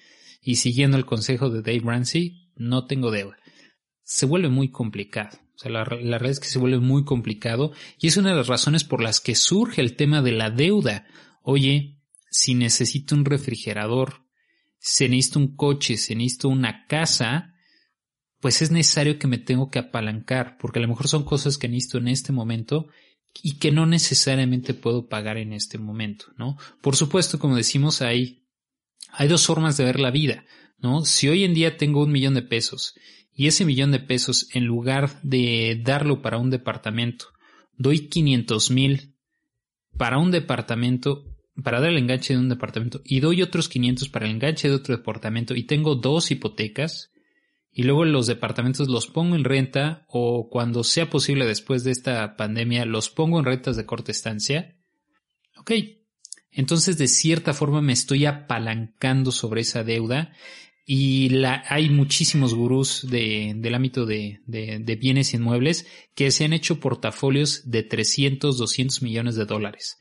y 0.42 0.56
siguiendo 0.56 0.96
el 0.96 1.06
consejo 1.06 1.48
de 1.48 1.62
Dave 1.62 1.82
Ramsey, 1.84 2.50
no 2.56 2.86
tengo 2.86 3.10
deuda. 3.10 3.36
Se 4.02 4.26
vuelve 4.26 4.48
muy 4.48 4.70
complicado. 4.70 5.38
O 5.54 5.58
sea, 5.58 5.70
la, 5.70 5.80
la 5.80 6.18
realidad 6.18 6.30
es 6.30 6.40
que 6.40 6.48
se 6.48 6.58
vuelve 6.58 6.78
muy 6.78 7.04
complicado 7.04 7.72
y 7.98 8.08
es 8.08 8.18
una 8.18 8.30
de 8.30 8.36
las 8.36 8.48
razones 8.48 8.84
por 8.84 9.02
las 9.02 9.20
que 9.20 9.34
surge 9.34 9.80
el 9.80 9.96
tema 9.96 10.20
de 10.20 10.32
la 10.32 10.50
deuda. 10.50 11.06
Oye, 11.42 12.02
si 12.30 12.54
necesito 12.54 13.14
un 13.14 13.24
refrigerador, 13.24 14.25
si 14.88 15.08
necesito 15.08 15.40
un 15.40 15.56
coche, 15.56 15.96
si 15.96 16.14
necesito 16.14 16.48
una 16.48 16.86
casa, 16.86 17.56
pues 18.40 18.62
es 18.62 18.70
necesario 18.70 19.18
que 19.18 19.26
me 19.26 19.36
tengo 19.36 19.68
que 19.68 19.80
apalancar, 19.80 20.58
porque 20.60 20.78
a 20.78 20.82
lo 20.82 20.86
mejor 20.86 21.08
son 21.08 21.24
cosas 21.24 21.58
que 21.58 21.68
necesito 21.68 21.98
en 21.98 22.06
este 22.06 22.32
momento 22.32 22.86
y 23.42 23.58
que 23.58 23.72
no 23.72 23.84
necesariamente 23.84 24.74
puedo 24.74 25.08
pagar 25.08 25.38
en 25.38 25.52
este 25.52 25.76
momento, 25.76 26.26
¿no? 26.38 26.56
Por 26.82 26.94
supuesto, 26.94 27.40
como 27.40 27.56
decimos, 27.56 28.00
hay, 28.00 28.46
hay 29.10 29.26
dos 29.26 29.44
formas 29.44 29.76
de 29.76 29.82
ver 29.82 29.98
la 29.98 30.12
vida, 30.12 30.44
¿no? 30.78 31.04
Si 31.04 31.28
hoy 31.28 31.42
en 31.42 31.52
día 31.52 31.76
tengo 31.76 32.04
un 32.04 32.12
millón 32.12 32.34
de 32.34 32.42
pesos 32.42 32.94
y 33.32 33.48
ese 33.48 33.64
millón 33.64 33.90
de 33.90 33.98
pesos, 33.98 34.48
en 34.54 34.66
lugar 34.66 35.20
de 35.24 35.82
darlo 35.84 36.22
para 36.22 36.38
un 36.38 36.50
departamento, 36.50 37.26
doy 37.76 38.06
500 38.08 38.70
mil 38.70 39.16
para 39.98 40.18
un 40.18 40.30
departamento, 40.30 41.35
para 41.62 41.80
dar 41.80 41.90
el 41.90 41.98
enganche 41.98 42.34
de 42.34 42.40
un 42.40 42.48
departamento, 42.48 43.00
y 43.04 43.20
doy 43.20 43.42
otros 43.42 43.68
500 43.68 44.08
para 44.08 44.26
el 44.26 44.32
enganche 44.32 44.68
de 44.68 44.74
otro 44.74 44.96
departamento, 44.96 45.54
y 45.54 45.64
tengo 45.64 45.94
dos 45.94 46.30
hipotecas, 46.30 47.12
y 47.72 47.82
luego 47.82 48.04
los 48.04 48.26
departamentos 48.26 48.88
los 48.88 49.06
pongo 49.06 49.36
en 49.36 49.44
renta, 49.44 50.06
o 50.08 50.48
cuando 50.48 50.84
sea 50.84 51.10
posible 51.10 51.46
después 51.46 51.84
de 51.84 51.90
esta 51.90 52.36
pandemia, 52.36 52.84
los 52.86 53.10
pongo 53.10 53.38
en 53.38 53.44
rentas 53.44 53.76
de 53.76 53.84
corta 53.84 54.12
estancia. 54.12 54.76
Ok. 55.58 55.72
Entonces, 56.50 56.96
de 56.96 57.06
cierta 57.06 57.52
forma, 57.52 57.82
me 57.82 57.92
estoy 57.92 58.24
apalancando 58.24 59.30
sobre 59.30 59.60
esa 59.60 59.84
deuda 59.84 60.32
y 60.86 61.30
la, 61.30 61.64
hay 61.68 61.90
muchísimos 61.90 62.54
gurús 62.54 63.06
de, 63.10 63.54
del 63.56 63.74
ámbito 63.74 64.06
de, 64.06 64.40
de, 64.46 64.78
de, 64.78 64.96
bienes 64.96 65.34
inmuebles 65.34 65.86
que 66.14 66.30
se 66.30 66.44
han 66.44 66.52
hecho 66.52 66.78
portafolios 66.78 67.68
de 67.68 67.82
300, 67.82 68.56
200 68.56 69.02
millones 69.02 69.34
de 69.34 69.44
dólares. 69.44 69.98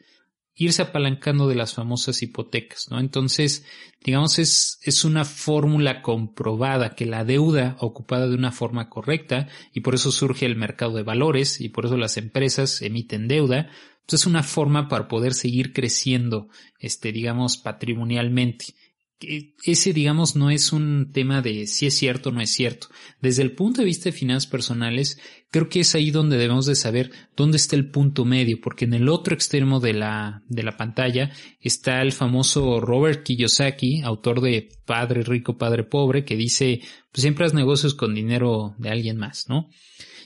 Irse 0.56 0.82
apalancando 0.82 1.48
de 1.48 1.56
las 1.56 1.74
famosas 1.74 2.22
hipotecas, 2.24 2.88
¿no? 2.90 3.00
Entonces, 3.00 3.66
digamos, 4.04 4.40
es, 4.40 4.80
es 4.84 5.04
una 5.04 5.26
fórmula 5.26 6.02
comprobada 6.02 6.96
que 6.96 7.06
la 7.06 7.26
deuda 7.26 7.76
ocupada 7.80 8.28
de 8.28 8.36
una 8.36 8.52
forma 8.52 8.90
correcta, 8.90 9.48
y 9.74 9.82
por 9.82 9.96
eso 9.96 10.12
surge 10.12 10.46
el 10.46 10.56
mercado 10.56 10.94
de 10.94 11.04
valores, 11.04 11.60
y 11.60 11.70
por 11.70 11.86
eso 11.86 11.98
las 11.98 12.18
empresas 12.18 12.82
emiten 12.82 13.28
deuda, 13.28 13.70
pues 14.06 14.22
es 14.22 14.28
una 14.28 14.44
forma 14.44 14.88
para 14.88 15.08
poder 15.08 15.34
seguir 15.34 15.74
creciendo, 15.74 16.48
este, 16.80 17.12
digamos, 17.12 17.58
patrimonialmente 17.58 18.76
ese, 19.20 19.94
digamos, 19.94 20.36
no 20.36 20.50
es 20.50 20.74
un 20.74 21.12
tema 21.14 21.42
de 21.42 21.68
si 21.68 21.86
es 21.86 21.96
cierto 21.96 22.30
o 22.30 22.32
no 22.32 22.42
es 22.42 22.52
cierto. 22.52 22.88
Desde 23.22 23.44
el 23.44 23.54
punto 23.54 23.82
de 23.82 23.86
vista 23.86 24.06
de 24.06 24.18
finanzas 24.18 24.48
personales, 24.50 25.20
creo 25.52 25.70
que 25.70 25.80
es 25.80 25.96
ahí 25.96 26.12
donde 26.12 26.38
debemos 26.38 26.66
de 26.66 26.76
saber 26.76 27.12
dónde 27.36 27.58
está 27.58 27.76
el 27.76 27.90
punto 27.90 28.26
medio, 28.26 28.60
porque 28.62 28.86
en 28.86 28.94
el 28.94 29.08
otro 29.08 29.34
extremo 29.34 29.80
de 29.80 29.94
la, 29.94 30.44
de 30.48 30.64
la 30.64 30.76
pantalla 30.76 31.32
está 31.62 32.02
el 32.02 32.12
famoso 32.12 32.82
Robert 32.82 33.24
Kiyosaki, 33.24 34.02
autor 34.02 34.42
de 34.42 34.70
Padre 34.86 35.24
Rico, 35.24 35.58
Padre 35.58 35.84
Pobre, 35.84 36.26
que 36.26 36.36
dice, 36.36 36.82
pues 37.12 37.22
siempre 37.22 37.46
haz 37.46 37.54
negocios 37.54 37.94
con 37.94 38.14
dinero 38.14 38.76
de 38.78 38.90
alguien 38.90 39.18
más, 39.18 39.48
¿no? 39.48 39.70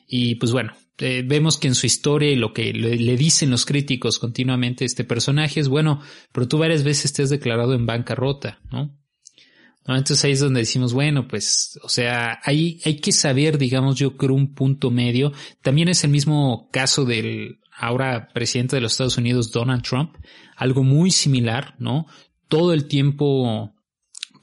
Y 0.08 0.36
pues 0.36 0.52
bueno, 0.52 0.74
eh, 1.00 1.24
vemos 1.26 1.58
que 1.58 1.68
en 1.68 1.76
su 1.76 1.86
historia 1.86 2.30
y 2.30 2.36
lo 2.36 2.54
que 2.54 2.74
le, 2.74 3.18
dicen 3.18 3.50
los 3.50 3.66
críticos 3.66 4.20
continuamente 4.20 4.86
este 4.86 5.04
personaje 5.04 5.60
es, 5.60 5.68
bueno, 5.68 6.02
pero 6.32 6.48
tú 6.48 6.58
varias 6.58 6.84
veces 6.84 7.14
te 7.14 7.24
has 7.24 7.30
declarado 7.30 7.74
en 7.74 7.86
bancarrota, 7.86 8.60
¿no? 8.72 8.96
Entonces 9.86 10.24
ahí 10.24 10.34
es 10.34 10.40
donde 10.40 10.60
decimos, 10.60 10.94
bueno, 10.94 11.28
pues, 11.28 11.80
o 11.82 11.90
sea, 11.90 12.40
hay, 12.44 12.80
hay 12.86 12.98
que 12.98 13.12
saber, 13.12 13.58
digamos, 13.58 13.96
yo 13.98 14.18
creo 14.18 14.36
un 14.36 14.54
punto 14.54 14.92
medio. 14.92 15.32
También 15.64 15.90
es 15.90 16.04
el 16.04 16.12
mismo 16.12 16.70
caso 16.72 17.06
del 17.06 17.60
ahora 17.76 18.28
presidente 18.34 18.76
de 18.76 18.82
los 18.82 18.92
Estados 18.92 19.18
Unidos, 19.18 19.52
Donald 19.52 19.82
Trump, 19.82 20.16
algo 20.56 20.84
muy 20.84 21.10
similar, 21.10 21.76
¿no? 21.80 22.06
Todo 22.48 22.74
el 22.74 22.88
tiempo, 22.88 23.74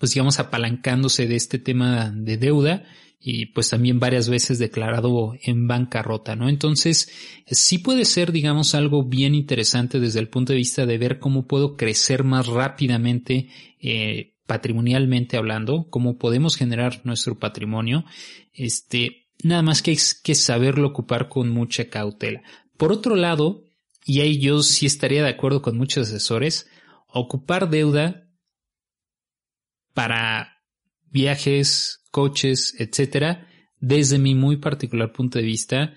pues 0.00 0.14
digamos, 0.14 0.40
apalancándose 0.40 1.28
de 1.28 1.36
este 1.36 1.58
tema 1.58 2.10
de 2.10 2.38
deuda 2.38 2.84
y 3.28 3.46
pues 3.46 3.70
también 3.70 3.98
varias 3.98 4.28
veces 4.28 4.60
declarado 4.60 5.34
en 5.42 5.66
bancarrota, 5.66 6.36
¿no? 6.36 6.48
Entonces, 6.48 7.10
sí 7.48 7.78
puede 7.78 8.04
ser, 8.04 8.30
digamos, 8.30 8.76
algo 8.76 9.02
bien 9.02 9.34
interesante 9.34 9.98
desde 9.98 10.20
el 10.20 10.28
punto 10.28 10.52
de 10.52 10.58
vista 10.58 10.86
de 10.86 10.96
ver 10.96 11.18
cómo 11.18 11.48
puedo 11.48 11.76
crecer 11.76 12.22
más 12.22 12.46
rápidamente, 12.46 13.48
eh, 13.80 14.36
patrimonialmente 14.46 15.36
hablando, 15.36 15.88
cómo 15.90 16.18
podemos 16.18 16.54
generar 16.54 17.00
nuestro 17.02 17.36
patrimonio, 17.36 18.04
este, 18.52 19.26
nada 19.42 19.62
más 19.62 19.82
que 19.82 19.90
hay 19.90 19.98
que 20.22 20.36
saberlo 20.36 20.86
ocupar 20.86 21.28
con 21.28 21.48
mucha 21.48 21.88
cautela. 21.88 22.42
Por 22.76 22.92
otro 22.92 23.16
lado, 23.16 23.64
y 24.04 24.20
ahí 24.20 24.38
yo 24.38 24.62
sí 24.62 24.86
estaría 24.86 25.24
de 25.24 25.30
acuerdo 25.30 25.62
con 25.62 25.76
muchos 25.76 26.06
asesores, 26.06 26.68
ocupar 27.08 27.70
deuda 27.70 28.30
para 29.94 30.55
viajes, 31.10 32.00
coches, 32.10 32.74
etcétera, 32.78 33.48
desde 33.78 34.18
mi 34.18 34.34
muy 34.34 34.56
particular 34.56 35.12
punto 35.12 35.38
de 35.38 35.44
vista, 35.44 35.94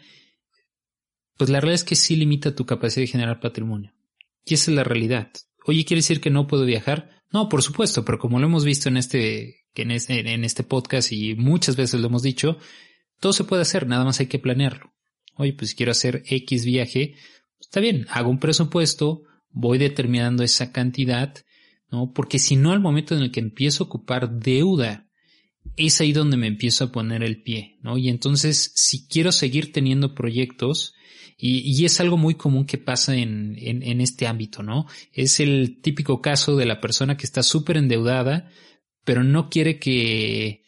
pues 1.37 1.49
la 1.49 1.61
realidad 1.61 1.81
es 1.81 1.83
que 1.83 1.95
sí 1.95 2.15
limita 2.15 2.55
tu 2.55 2.65
capacidad 2.65 3.03
de 3.03 3.11
generar 3.11 3.39
patrimonio. 3.39 3.93
Y 4.45 4.55
esa 4.55 4.71
es 4.71 4.75
la 4.75 4.83
realidad. 4.83 5.31
Oye, 5.65 5.85
¿quiere 5.85 5.99
decir 5.99 6.19
que 6.19 6.29
no 6.29 6.47
puedo 6.47 6.65
viajar? 6.65 7.09
No, 7.31 7.47
por 7.47 7.61
supuesto, 7.61 8.03
pero 8.03 8.19
como 8.19 8.39
lo 8.39 8.47
hemos 8.47 8.65
visto 8.65 8.89
en 8.89 8.97
este, 8.97 9.67
en 9.75 9.91
este, 9.91 10.19
en 10.33 10.43
este 10.43 10.63
podcast 10.63 11.11
y 11.11 11.35
muchas 11.35 11.75
veces 11.75 11.99
lo 11.99 12.07
hemos 12.07 12.23
dicho, 12.23 12.57
todo 13.19 13.33
se 13.33 13.43
puede 13.43 13.61
hacer, 13.61 13.87
nada 13.87 14.03
más 14.03 14.19
hay 14.19 14.27
que 14.27 14.39
planearlo. 14.39 14.93
Oye, 15.35 15.53
pues 15.53 15.75
quiero 15.75 15.91
hacer 15.91 16.23
X 16.25 16.65
viaje, 16.65 17.15
está 17.59 17.79
bien, 17.79 18.07
hago 18.09 18.29
un 18.29 18.39
presupuesto, 18.39 19.23
voy 19.51 19.77
determinando 19.77 20.43
esa 20.43 20.71
cantidad, 20.71 21.33
¿no? 21.91 22.13
Porque 22.13 22.39
si 22.39 22.55
no, 22.55 22.72
al 22.72 22.79
momento 22.79 23.15
en 23.15 23.22
el 23.22 23.31
que 23.31 23.39
empiezo 23.39 23.84
a 23.84 23.88
ocupar 23.88 24.39
deuda 24.39 25.08
es 25.75 26.01
ahí 26.01 26.13
donde 26.13 26.38
me 26.38 26.48
empiezo 26.48 26.86
a 26.86 26.91
poner 26.91 27.24
el 27.24 27.41
pie, 27.41 27.77
¿no? 27.81 27.98
Y 27.98 28.10
entonces, 28.10 28.72
si 28.75 29.08
quiero 29.08 29.31
seguir 29.31 29.72
teniendo 29.72 30.15
proyectos, 30.15 30.93
y, 31.41 31.86
es 31.86 32.01
algo 32.01 32.17
muy 32.17 32.36
común 32.36 32.65
que 32.65 32.77
pasa 32.77 33.15
en, 33.15 33.55
en, 33.58 34.01
este 34.01 34.27
ámbito, 34.27 34.62
¿no? 34.62 34.88
Es 35.13 35.39
el 35.39 35.79
típico 35.81 36.22
caso 36.22 36.58
de 36.58 36.65
la 36.65 36.81
persona 36.81 37.15
que 37.15 37.25
está 37.25 37.43
súper 37.43 37.77
endeudada, 37.77 38.51
pero 39.05 39.24
no 39.24 39.50
quiere 39.50 39.79
que, 39.79 40.63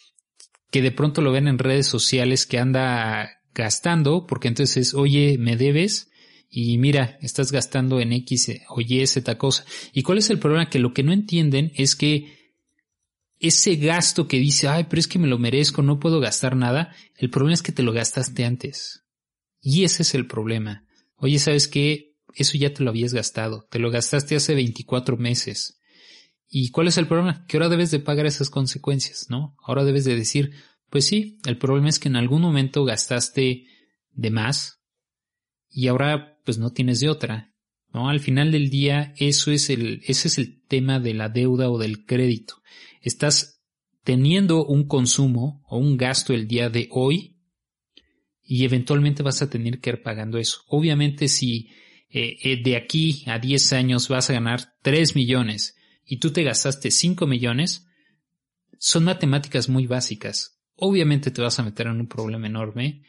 que 0.70 0.82
de 0.82 0.94
pronto 0.94 1.22
lo 1.22 1.34
vean 1.34 1.50
en 1.50 1.60
redes 1.60 1.88
sociales 1.88 2.46
que 2.46 2.58
anda 2.58 3.42
gastando, 3.54 4.25
porque 4.25 4.48
entonces, 4.48 4.94
oye, 4.94 5.38
me 5.38 5.58
debes, 5.58 6.10
y 6.53 6.77
mira, 6.77 7.17
estás 7.22 7.53
gastando 7.53 8.01
en 8.01 8.11
X 8.11 8.51
o 8.68 8.81
Y, 8.81 9.07
Z 9.07 9.37
cosa. 9.37 9.64
¿Y 9.94 10.03
cuál 10.03 10.18
es 10.18 10.29
el 10.29 10.37
problema? 10.37 10.70
Que 10.70 10.79
lo 10.79 10.94
que 10.94 11.01
no 11.01 11.14
entienden 11.14 11.72
es 11.75 11.96
que 11.96 12.57
ese 13.40 13.77
gasto 13.77 14.27
que 14.27 14.37
dice, 14.37 14.68
ay, 14.68 14.85
pero 14.90 15.00
es 15.00 15.07
que 15.07 15.18
me 15.18 15.29
lo 15.29 15.40
merezco, 15.40 15.81
no 15.81 15.98
puedo 15.98 16.20
gastar 16.20 16.57
nada, 16.57 16.94
el 17.16 17.29
problema 17.29 17.53
es 17.53 17.64
que 17.64 17.72
te 17.72 17.83
lo 17.83 17.94
gastaste 17.94 18.44
antes. 18.44 19.05
Y 19.61 19.85
ese 19.85 20.03
es 20.03 20.14
el 20.14 20.27
problema. 20.27 20.85
Oye, 21.16 21.40
¿sabes 21.40 21.70
qué? 21.70 22.18
Eso 22.35 22.57
ya 22.57 22.74
te 22.74 22.83
lo 22.83 22.90
habías 22.90 23.14
gastado, 23.14 23.66
te 23.72 23.79
lo 23.79 23.90
gastaste 23.90 24.35
hace 24.35 24.53
24 24.53 25.16
meses. 25.16 25.79
¿Y 26.50 26.72
cuál 26.72 26.90
es 26.90 26.98
el 26.98 27.07
problema? 27.07 27.46
Que 27.48 27.55
ahora 27.55 27.70
debes 27.70 27.92
de 27.92 28.00
pagar 28.00 28.25
esas 28.25 28.50
consecuencias, 28.50 29.27
¿no? 29.29 29.55
Ahora 29.66 29.85
debes 29.85 30.03
de 30.03 30.18
decir, 30.18 30.51
pues 30.90 31.05
sí, 31.05 31.40
el 31.46 31.57
problema 31.57 31.87
es 31.87 31.98
que 31.98 32.09
en 32.09 32.18
algún 32.18 32.42
momento 32.42 32.83
gastaste 32.83 33.68
de 34.11 34.31
más 34.31 34.80
y 35.72 35.88
ahora 35.88 36.40
pues 36.46 36.57
no 36.57 36.72
tienes 36.72 37.00
de 37.00 37.10
otra. 37.10 37.53
¿no? 37.94 38.10
Al 38.10 38.20
final 38.20 38.51
del 38.51 38.70
día, 38.70 39.14
eso 39.18 39.51
es 39.51 39.70
el, 39.70 40.01
ese 40.05 40.27
es 40.27 40.38
el 40.38 40.62
tema 40.68 41.00
de 41.00 41.14
la 41.14 41.29
deuda 41.29 41.70
o 41.70 41.77
del 41.77 42.05
crédito 42.05 42.62
estás 43.01 43.62
teniendo 44.03 44.66
un 44.66 44.88
consumo 44.88 45.64
o 45.68 45.77
un 45.77 45.98
gasto 45.98 46.34
el 46.34 46.48
día 46.48 46.70
de 46.70 46.88
hoy 46.92 47.38
y 48.44 48.64
eventualmente 48.66 49.24
vas 49.24 49.42
a 49.42 49.50
tener 49.50 49.79
que 49.79 49.92
ir 49.92 50.01
pagando 50.01 50.38
eso. 50.38 50.62
Obviamente 50.68 51.27
si 51.27 51.70
eh, 52.10 52.38
eh, 52.44 52.62
de 52.62 52.75
aquí 52.75 53.24
a 53.27 53.40
10 53.40 53.74
años 53.74 54.07
vas 54.07 54.29
a 54.29 54.34
ganar 54.34 54.74
3 54.81 55.16
millones 55.16 55.75
y 56.05 56.18
tú 56.18 56.31
te 56.31 56.44
gastaste 56.44 56.92
5 56.92 57.27
millones, 57.27 57.88
son 58.77 59.03
matemáticas 59.03 59.70
muy 59.70 59.88
básicas. 59.88 60.60
Obviamente 60.75 61.31
te 61.31 61.42
vas 61.42 61.60
a 61.60 61.64
meter 61.64 61.88
en 61.88 62.00
un 62.00 62.07
problema 62.07 62.48
enorme 62.48 63.03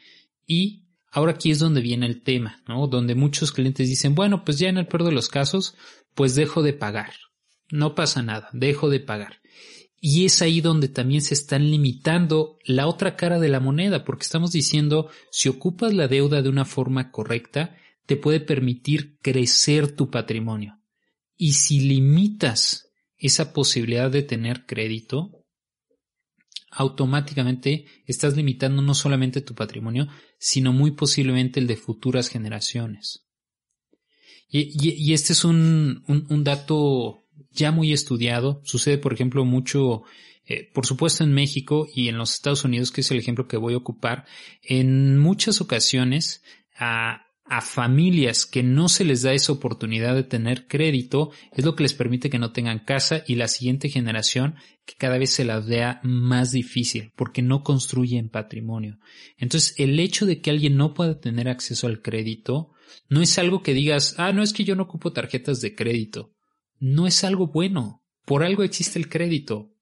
y 0.45 0.82
ahora 1.13 1.33
aquí 1.33 1.51
es 1.51 1.59
donde 1.59 1.81
viene 1.81 2.07
el 2.07 2.21
tema, 2.23 2.61
¿no? 2.67 2.87
Donde 2.87 3.15
muchos 3.15 3.51
clientes 3.51 3.87
dicen, 3.87 4.15
bueno, 4.15 4.43
pues 4.43 4.57
ya 4.57 4.67
en 4.67 4.77
el 4.77 4.87
peor 4.87 5.03
de 5.05 5.11
los 5.11 5.29
casos, 5.29 5.75
pues 6.15 6.35
dejo 6.35 6.63
de 6.63 6.73
pagar. 6.73 7.13
No 7.69 7.95
pasa 7.95 8.21
nada, 8.21 8.49
dejo 8.51 8.89
de 8.89 8.99
pagar. 8.99 9.39
Y 10.01 10.25
es 10.25 10.41
ahí 10.41 10.59
donde 10.59 10.89
también 10.89 11.21
se 11.21 11.35
están 11.35 11.69
limitando 11.69 12.57
la 12.65 12.87
otra 12.87 13.15
cara 13.15 13.39
de 13.39 13.47
la 13.47 13.59
moneda, 13.59 14.03
porque 14.03 14.23
estamos 14.23 14.51
diciendo, 14.51 15.09
si 15.31 15.47
ocupas 15.47 15.93
la 15.93 16.07
deuda 16.07 16.41
de 16.41 16.49
una 16.49 16.65
forma 16.65 17.11
correcta, 17.11 17.77
te 18.05 18.17
puede 18.17 18.39
permitir 18.39 19.17
crecer 19.21 19.95
tu 19.95 20.09
patrimonio. 20.09 20.79
Y 21.37 21.53
si 21.53 21.79
limitas 21.79 22.89
esa 23.17 23.53
posibilidad 23.53 24.11
de 24.11 24.23
tener 24.23 24.65
crédito, 24.65 25.43
automáticamente 26.73 27.85
estás 28.05 28.35
limitando 28.35 28.81
no 28.81 28.95
solamente 28.95 29.41
tu 29.41 29.53
patrimonio, 29.53 30.07
sino 30.43 30.73
muy 30.73 30.91
posiblemente 30.91 31.61
el 31.61 31.67
de 31.67 31.77
futuras 31.77 32.27
generaciones. 32.27 33.23
Y, 34.49 35.13
este 35.13 35.31
es 35.31 35.45
un, 35.45 36.03
un 36.05 36.43
dato 36.43 37.23
ya 37.53 37.71
muy 37.71 37.93
estudiado. 37.93 38.61
Sucede, 38.65 38.97
por 38.97 39.13
ejemplo, 39.13 39.45
mucho, 39.45 40.03
eh, 40.45 40.69
por 40.73 40.85
supuesto, 40.85 41.23
en 41.23 41.31
México 41.31 41.87
y 41.95 42.09
en 42.09 42.17
los 42.17 42.33
Estados 42.33 42.65
Unidos, 42.65 42.91
que 42.91 43.01
es 43.01 43.11
el 43.11 43.19
ejemplo 43.19 43.47
que 43.47 43.55
voy 43.55 43.73
a 43.73 43.77
ocupar. 43.77 44.25
En 44.61 45.17
muchas 45.17 45.61
ocasiones, 45.61 46.43
a 47.45 47.61
familias 47.61 48.45
que 48.45 48.63
no 48.63 48.87
se 48.89 49.03
les 49.03 49.21
da 49.21 49.33
esa 49.33 49.51
oportunidad 49.51 50.15
de 50.15 50.23
tener 50.23 50.67
crédito, 50.67 51.31
es 51.51 51.65
lo 51.65 51.75
que 51.75 51.83
les 51.83 51.93
permite 51.93 52.29
que 52.29 52.39
no 52.39 52.51
tengan 52.51 52.79
casa 52.79 53.23
y 53.27 53.35
la 53.35 53.47
siguiente 53.47 53.89
generación 53.89 54.55
que 54.85 54.95
cada 54.95 55.17
vez 55.17 55.31
se 55.31 55.45
la 55.45 55.59
vea 55.59 55.99
más 56.03 56.51
difícil 56.51 57.11
porque 57.15 57.41
no 57.41 57.63
construyen 57.63 58.29
patrimonio. 58.29 58.97
Entonces, 59.37 59.75
el 59.77 59.99
hecho 59.99 60.25
de 60.25 60.41
que 60.41 60.49
alguien 60.51 60.77
no 60.77 60.93
pueda 60.93 61.19
tener 61.19 61.49
acceso 61.49 61.87
al 61.87 62.01
crédito 62.01 62.71
no 63.09 63.21
es 63.21 63.37
algo 63.37 63.61
que 63.61 63.73
digas, 63.73 64.15
ah, 64.17 64.31
no 64.31 64.43
es 64.43 64.53
que 64.53 64.63
yo 64.63 64.75
no 64.75 64.83
ocupo 64.83 65.13
tarjetas 65.13 65.61
de 65.61 65.75
crédito 65.75 66.33
no 66.83 67.07
es 67.07 67.23
algo 67.23 67.47
bueno. 67.47 68.03
Por 68.25 68.43
algo 68.43 68.63
existe 68.63 68.99
el 68.99 69.07
crédito, 69.07 69.73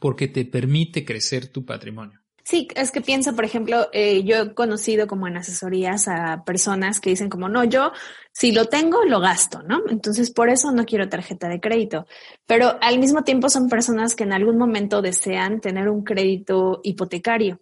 porque 0.00 0.28
te 0.28 0.44
permite 0.44 1.04
crecer 1.04 1.48
tu 1.48 1.64
patrimonio. 1.64 2.21
Sí, 2.44 2.68
es 2.74 2.90
que 2.90 3.00
pienso, 3.00 3.34
por 3.36 3.44
ejemplo, 3.44 3.88
eh, 3.92 4.24
yo 4.24 4.36
he 4.36 4.54
conocido 4.54 5.06
como 5.06 5.28
en 5.28 5.36
asesorías 5.36 6.08
a 6.08 6.44
personas 6.44 6.98
que 6.98 7.10
dicen 7.10 7.28
como, 7.28 7.48
no, 7.48 7.62
yo 7.64 7.92
si 8.32 8.52
lo 8.52 8.66
tengo, 8.66 9.04
lo 9.04 9.20
gasto, 9.20 9.62
¿no? 9.62 9.82
Entonces, 9.88 10.30
por 10.32 10.48
eso 10.48 10.72
no 10.72 10.84
quiero 10.84 11.08
tarjeta 11.08 11.48
de 11.48 11.60
crédito. 11.60 12.06
Pero 12.46 12.78
al 12.80 12.98
mismo 12.98 13.22
tiempo 13.22 13.48
son 13.48 13.68
personas 13.68 14.16
que 14.16 14.24
en 14.24 14.32
algún 14.32 14.58
momento 14.58 15.02
desean 15.02 15.60
tener 15.60 15.88
un 15.88 16.02
crédito 16.02 16.80
hipotecario. 16.82 17.60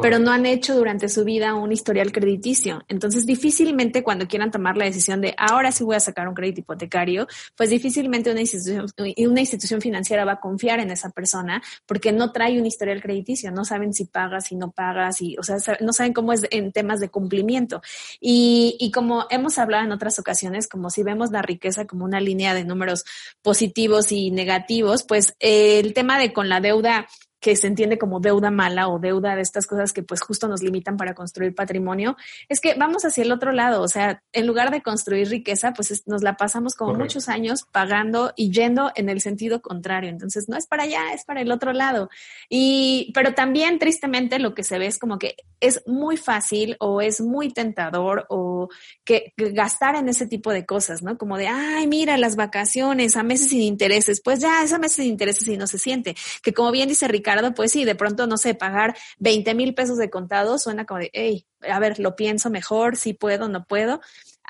Pero 0.00 0.18
no 0.18 0.30
han 0.30 0.46
hecho 0.46 0.74
durante 0.74 1.08
su 1.08 1.24
vida 1.24 1.54
un 1.54 1.72
historial 1.72 2.12
crediticio. 2.12 2.82
Entonces, 2.88 3.26
difícilmente 3.26 4.02
cuando 4.02 4.26
quieran 4.26 4.50
tomar 4.50 4.76
la 4.76 4.84
decisión 4.84 5.20
de 5.20 5.34
ahora 5.36 5.72
sí 5.72 5.84
voy 5.84 5.96
a 5.96 6.00
sacar 6.00 6.28
un 6.28 6.34
crédito 6.34 6.60
hipotecario, 6.60 7.26
pues 7.56 7.70
difícilmente 7.70 8.30
una 8.30 8.40
institución, 8.40 8.86
una 8.96 9.40
institución 9.40 9.80
financiera 9.80 10.24
va 10.24 10.32
a 10.32 10.40
confiar 10.40 10.80
en 10.80 10.90
esa 10.90 11.10
persona 11.10 11.62
porque 11.86 12.12
no 12.12 12.32
trae 12.32 12.58
un 12.58 12.66
historial 12.66 13.02
crediticio, 13.02 13.50
no 13.50 13.64
saben 13.64 13.92
si 13.94 14.04
pagas, 14.04 14.46
si 14.46 14.56
no 14.56 14.70
pagas, 14.70 15.20
y, 15.22 15.36
o 15.38 15.42
sea, 15.42 15.56
no 15.80 15.92
saben 15.92 16.12
cómo 16.12 16.32
es 16.32 16.46
en 16.50 16.72
temas 16.72 17.00
de 17.00 17.08
cumplimiento. 17.08 17.82
Y, 18.20 18.76
y 18.78 18.90
como 18.90 19.26
hemos 19.30 19.58
hablado 19.58 19.84
en 19.84 19.92
otras 19.92 20.18
ocasiones, 20.18 20.68
como 20.68 20.90
si 20.90 21.02
vemos 21.02 21.30
la 21.30 21.42
riqueza 21.42 21.86
como 21.86 22.04
una 22.04 22.20
línea 22.20 22.54
de 22.54 22.64
números 22.64 23.04
positivos 23.42 24.12
y 24.12 24.30
negativos, 24.30 25.04
pues 25.04 25.34
eh, 25.40 25.80
el 25.80 25.94
tema 25.94 26.18
de 26.18 26.32
con 26.32 26.48
la 26.48 26.60
deuda 26.60 27.06
que 27.40 27.56
se 27.56 27.66
entiende 27.66 27.98
como 27.98 28.20
deuda 28.20 28.50
mala 28.50 28.88
o 28.88 28.98
deuda 28.98 29.34
de 29.34 29.42
estas 29.42 29.66
cosas 29.66 29.92
que 29.92 30.02
pues 30.02 30.20
justo 30.20 30.48
nos 30.48 30.62
limitan 30.62 30.96
para 30.96 31.14
construir 31.14 31.54
patrimonio, 31.54 32.16
es 32.48 32.60
que 32.60 32.74
vamos 32.74 33.04
hacia 33.04 33.24
el 33.24 33.32
otro 33.32 33.52
lado, 33.52 33.82
o 33.82 33.88
sea, 33.88 34.22
en 34.32 34.46
lugar 34.46 34.70
de 34.70 34.82
construir 34.82 35.28
riqueza, 35.28 35.72
pues 35.72 36.06
nos 36.06 36.22
la 36.22 36.36
pasamos 36.36 36.74
como 36.74 36.94
muchos 36.94 37.28
años 37.28 37.66
pagando 37.72 38.32
y 38.36 38.50
yendo 38.50 38.92
en 38.94 39.08
el 39.08 39.20
sentido 39.20 39.62
contrario. 39.62 40.10
Entonces, 40.10 40.48
no 40.48 40.56
es 40.56 40.66
para 40.66 40.84
allá, 40.84 41.12
es 41.14 41.24
para 41.24 41.40
el 41.40 41.50
otro 41.50 41.72
lado. 41.72 42.10
Y, 42.48 43.10
pero 43.14 43.34
también 43.34 43.78
tristemente 43.78 44.38
lo 44.38 44.54
que 44.54 44.64
se 44.64 44.78
ve 44.78 44.86
es 44.86 44.98
como 44.98 45.18
que 45.18 45.36
es 45.60 45.82
muy 45.86 46.16
fácil 46.16 46.76
o 46.80 47.00
es 47.00 47.20
muy 47.20 47.52
tentador 47.52 48.26
o 48.28 48.68
que, 49.04 49.32
gastar 49.36 49.96
en 49.96 50.08
ese 50.08 50.26
tipo 50.26 50.52
de 50.52 50.66
cosas, 50.66 51.02
¿no? 51.02 51.16
Como 51.16 51.36
de, 51.36 51.48
ay, 51.48 51.86
mira, 51.86 52.16
las 52.16 52.36
vacaciones 52.36 53.16
a 53.16 53.22
meses 53.22 53.48
sin 53.48 53.62
intereses, 53.62 54.20
pues 54.22 54.40
ya, 54.40 54.62
es 54.62 54.72
a 54.72 54.78
meses 54.78 54.96
sin 54.96 55.06
intereses 55.06 55.46
y 55.48 55.56
no 55.56 55.66
se 55.66 55.78
siente. 55.78 56.16
Que 56.42 56.52
como 56.52 56.70
bien 56.70 56.88
dice 56.88 57.08
Ricardo, 57.08 57.29
pues 57.54 57.72
sí, 57.72 57.84
de 57.84 57.94
pronto, 57.94 58.26
no 58.26 58.36
sé, 58.36 58.54
pagar 58.54 58.96
20 59.18 59.54
mil 59.54 59.74
pesos 59.74 59.98
de 59.98 60.10
contado 60.10 60.58
suena 60.58 60.86
como 60.86 61.00
de, 61.00 61.10
hey, 61.12 61.46
a 61.68 61.78
ver, 61.78 61.98
lo 61.98 62.16
pienso 62.16 62.50
mejor, 62.50 62.96
si 62.96 63.12
puedo, 63.12 63.48
no 63.48 63.64
puedo 63.64 64.00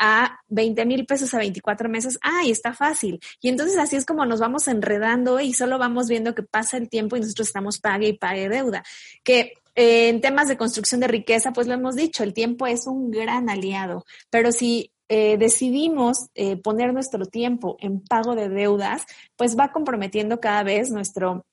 a 0.01 0.41
20 0.49 0.87
mil 0.87 1.05
pesos 1.05 1.35
a 1.35 1.39
24 1.39 1.89
meses, 1.89 2.19
ay, 2.23 2.51
está 2.51 2.73
fácil. 2.73 3.21
Y 3.41 3.49
entonces 3.51 3.77
así 3.79 3.97
es 3.97 4.07
como 4.07 4.25
nos 4.25 4.41
vamos 4.41 4.67
enredando 4.67 5.41
y 5.41 5.53
solo 5.53 5.79
vamos 5.79 6.09
viendo 6.09 6.35
que 6.35 6.43
pasa 6.43 6.79
el 6.79 6.89
tiempo 6.89 7.17
y 7.17 7.21
nosotros 7.21 7.49
estamos 7.49 7.79
pague 7.79 8.09
y 8.09 8.13
pague 8.15 8.49
deuda. 8.49 8.83
Que 9.23 9.53
eh, 9.75 10.09
en 10.09 10.21
temas 10.21 10.49
de 10.49 10.57
construcción 10.57 11.01
de 11.01 11.09
riqueza, 11.09 11.53
pues 11.53 11.67
lo 11.67 11.75
hemos 11.75 11.97
dicho, 11.97 12.23
el 12.23 12.33
tiempo 12.33 12.67
es 12.67 12.87
un 12.87 13.11
gran 13.11 13.51
aliado, 13.51 14.05
pero 14.31 14.53
si 14.53 14.91
eh, 15.09 15.37
decidimos 15.37 16.29
eh, 16.35 16.57
poner 16.57 16.95
nuestro 16.95 17.27
tiempo 17.27 17.77
en 17.81 18.01
pago 18.01 18.35
de 18.35 18.49
deudas, 18.49 19.05
pues 19.37 19.59
va 19.59 19.73
comprometiendo 19.73 20.41
cada 20.41 20.63
vez 20.63 20.91
nuestro 20.91 21.45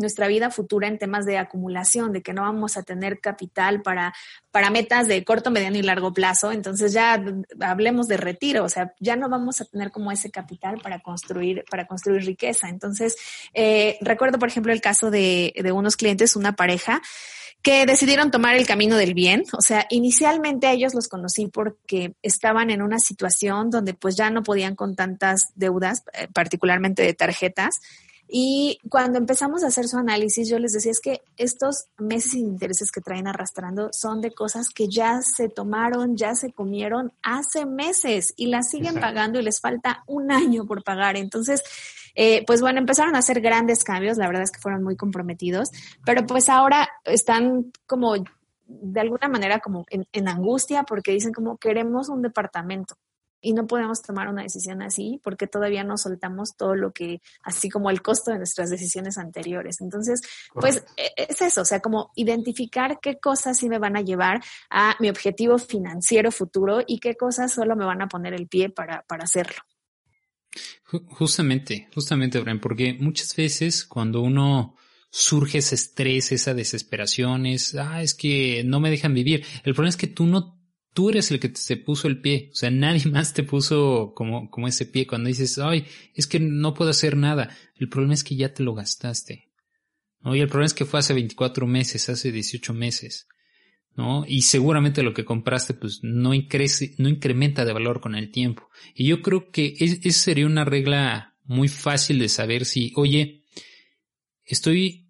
nuestra 0.00 0.26
vida 0.26 0.50
futura 0.50 0.88
en 0.88 0.98
temas 0.98 1.26
de 1.26 1.38
acumulación, 1.38 2.12
de 2.12 2.22
que 2.22 2.32
no 2.32 2.42
vamos 2.42 2.76
a 2.76 2.82
tener 2.82 3.20
capital 3.20 3.82
para, 3.82 4.12
para 4.50 4.70
metas 4.70 5.06
de 5.06 5.22
corto, 5.24 5.50
mediano 5.50 5.76
y 5.76 5.82
largo 5.82 6.12
plazo. 6.12 6.50
Entonces 6.50 6.92
ya 6.92 7.22
hablemos 7.60 8.08
de 8.08 8.16
retiro, 8.16 8.64
o 8.64 8.68
sea, 8.68 8.94
ya 8.98 9.16
no 9.16 9.28
vamos 9.28 9.60
a 9.60 9.64
tener 9.66 9.90
como 9.90 10.10
ese 10.10 10.30
capital 10.30 10.80
para 10.82 11.00
construir, 11.00 11.64
para 11.70 11.86
construir 11.86 12.24
riqueza. 12.24 12.68
Entonces, 12.68 13.16
eh, 13.54 13.98
recuerdo, 14.00 14.38
por 14.38 14.48
ejemplo, 14.48 14.72
el 14.72 14.80
caso 14.80 15.10
de, 15.10 15.54
de 15.54 15.72
unos 15.72 15.96
clientes, 15.96 16.34
una 16.34 16.56
pareja, 16.56 17.00
que 17.62 17.84
decidieron 17.84 18.30
tomar 18.30 18.56
el 18.56 18.66
camino 18.66 18.96
del 18.96 19.14
bien. 19.14 19.44
O 19.56 19.60
sea, 19.60 19.86
inicialmente 19.90 20.66
a 20.66 20.72
ellos 20.72 20.94
los 20.94 21.08
conocí 21.08 21.46
porque 21.46 22.14
estaban 22.22 22.70
en 22.70 22.82
una 22.82 22.98
situación 22.98 23.70
donde 23.70 23.94
pues 23.94 24.16
ya 24.16 24.30
no 24.30 24.42
podían 24.42 24.74
con 24.74 24.96
tantas 24.96 25.52
deudas, 25.54 26.04
eh, 26.14 26.28
particularmente 26.32 27.02
de 27.02 27.14
tarjetas, 27.14 27.80
y 28.32 28.78
cuando 28.88 29.18
empezamos 29.18 29.64
a 29.64 29.66
hacer 29.66 29.88
su 29.88 29.98
análisis, 29.98 30.48
yo 30.48 30.58
les 30.60 30.72
decía, 30.72 30.92
es 30.92 31.00
que 31.00 31.22
estos 31.36 31.86
meses 31.98 32.32
sin 32.32 32.46
intereses 32.46 32.92
que 32.92 33.00
traen 33.00 33.26
arrastrando 33.26 33.90
son 33.92 34.20
de 34.20 34.32
cosas 34.32 34.68
que 34.68 34.86
ya 34.88 35.20
se 35.22 35.48
tomaron, 35.48 36.16
ya 36.16 36.36
se 36.36 36.52
comieron 36.52 37.12
hace 37.22 37.66
meses 37.66 38.32
y 38.36 38.46
las 38.46 38.70
siguen 38.70 39.00
pagando 39.00 39.40
y 39.40 39.42
les 39.42 39.60
falta 39.60 40.04
un 40.06 40.30
año 40.30 40.64
por 40.64 40.84
pagar. 40.84 41.16
Entonces, 41.16 41.62
eh, 42.14 42.44
pues 42.46 42.60
bueno, 42.60 42.78
empezaron 42.78 43.16
a 43.16 43.18
hacer 43.18 43.40
grandes 43.40 43.82
cambios, 43.82 44.16
la 44.16 44.28
verdad 44.28 44.42
es 44.42 44.52
que 44.52 44.60
fueron 44.60 44.84
muy 44.84 44.96
comprometidos, 44.96 45.70
pero 46.04 46.24
pues 46.24 46.48
ahora 46.48 46.88
están 47.04 47.72
como 47.86 48.14
de 48.66 49.00
alguna 49.00 49.28
manera 49.28 49.58
como 49.58 49.84
en, 49.90 50.06
en 50.12 50.28
angustia 50.28 50.84
porque 50.84 51.10
dicen 51.10 51.32
como 51.32 51.58
queremos 51.58 52.08
un 52.08 52.22
departamento 52.22 52.94
y 53.40 53.52
no 53.52 53.66
podemos 53.66 54.02
tomar 54.02 54.28
una 54.28 54.42
decisión 54.42 54.82
así 54.82 55.20
porque 55.22 55.46
todavía 55.46 55.84
no 55.84 55.96
soltamos 55.96 56.56
todo 56.56 56.74
lo 56.74 56.92
que, 56.92 57.20
así 57.42 57.68
como 57.68 57.90
el 57.90 58.02
costo 58.02 58.30
de 58.30 58.38
nuestras 58.38 58.70
decisiones 58.70 59.18
anteriores. 59.18 59.80
Entonces, 59.80 60.20
pues 60.52 60.84
e, 60.96 61.12
es 61.16 61.40
eso, 61.40 61.62
o 61.62 61.64
sea, 61.64 61.80
como 61.80 62.12
identificar 62.16 62.98
qué 63.00 63.18
cosas 63.18 63.58
sí 63.58 63.68
me 63.68 63.78
van 63.78 63.96
a 63.96 64.02
llevar 64.02 64.42
a 64.70 64.96
mi 65.00 65.08
objetivo 65.08 65.58
financiero 65.58 66.30
futuro 66.32 66.80
y 66.86 66.98
qué 66.98 67.16
cosas 67.16 67.52
solo 67.52 67.76
me 67.76 67.84
van 67.84 68.02
a 68.02 68.08
poner 68.08 68.34
el 68.34 68.48
pie 68.48 68.70
para, 68.70 69.02
para 69.02 69.24
hacerlo. 69.24 69.62
Justamente, 70.84 71.88
justamente, 71.94 72.40
Brian, 72.40 72.60
porque 72.60 72.94
muchas 72.94 73.34
veces 73.36 73.84
cuando 73.84 74.20
uno 74.22 74.76
surge 75.10 75.58
ese 75.58 75.74
estrés, 75.74 76.32
esa 76.32 76.54
desesperación, 76.54 77.46
es, 77.46 77.74
ah, 77.74 78.02
es 78.02 78.14
que 78.14 78.62
no 78.64 78.80
me 78.80 78.90
dejan 78.90 79.14
vivir. 79.14 79.44
El 79.64 79.74
problema 79.74 79.90
es 79.90 79.96
que 79.96 80.06
tú 80.08 80.26
no 80.26 80.59
tú 80.94 81.10
eres 81.10 81.30
el 81.30 81.40
que 81.40 81.48
te 81.48 81.76
puso 81.76 82.08
el 82.08 82.20
pie, 82.20 82.50
o 82.52 82.54
sea, 82.54 82.70
nadie 82.70 83.06
más 83.10 83.34
te 83.34 83.42
puso 83.42 84.12
como, 84.14 84.50
como 84.50 84.68
ese 84.68 84.86
pie 84.86 85.06
cuando 85.06 85.28
dices, 85.28 85.58
ay, 85.58 85.86
es 86.14 86.26
que 86.26 86.40
no 86.40 86.74
puedo 86.74 86.90
hacer 86.90 87.16
nada. 87.16 87.56
El 87.76 87.88
problema 87.88 88.14
es 88.14 88.24
que 88.24 88.36
ya 88.36 88.52
te 88.52 88.62
lo 88.62 88.74
gastaste. 88.74 89.48
¿no? 90.20 90.34
Y 90.34 90.40
el 90.40 90.48
problema 90.48 90.66
es 90.66 90.74
que 90.74 90.84
fue 90.84 91.00
hace 91.00 91.14
24 91.14 91.66
meses, 91.66 92.08
hace 92.08 92.32
18 92.32 92.74
meses. 92.74 93.26
¿no? 93.96 94.24
Y 94.26 94.42
seguramente 94.42 95.02
lo 95.02 95.14
que 95.14 95.24
compraste 95.24 95.74
pues 95.74 96.00
no, 96.02 96.32
increce, 96.34 96.94
no 96.98 97.08
incrementa 97.08 97.64
de 97.64 97.72
valor 97.72 98.00
con 98.00 98.14
el 98.14 98.30
tiempo. 98.30 98.68
Y 98.94 99.06
yo 99.06 99.22
creo 99.22 99.50
que 99.50 99.74
esa 99.78 100.18
sería 100.18 100.46
una 100.46 100.64
regla 100.64 101.34
muy 101.44 101.68
fácil 101.68 102.18
de 102.18 102.28
saber 102.28 102.64
si, 102.64 102.92
oye, 102.96 103.44
estoy 104.44 105.08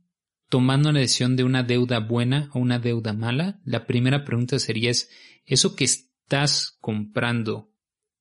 tomando 0.48 0.90
una 0.90 1.00
decisión 1.00 1.36
de 1.36 1.44
una 1.44 1.62
deuda 1.62 2.00
buena 2.00 2.50
o 2.52 2.58
una 2.58 2.78
deuda 2.78 3.12
mala. 3.12 3.60
La 3.64 3.86
primera 3.86 4.24
pregunta 4.24 4.58
sería 4.58 4.90
es, 4.90 5.10
¿Eso 5.44 5.76
que 5.76 5.84
estás 5.84 6.76
comprando 6.80 7.72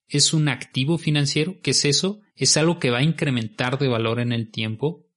es 0.08 0.34
un 0.34 0.50
activo 0.50 0.98
financiero? 0.98 1.60
¿Qué 1.62 1.72
es 1.72 1.86
eso? 1.86 2.22
¿Es 2.36 2.58
algo 2.58 2.80
que 2.80 2.90
va 2.90 3.00
a 3.00 3.04
incrementar 3.04 3.78
de 3.78 3.88
valor 3.88 4.20
en 4.20 4.32
el 4.32 4.52
tiempo? 4.52 5.08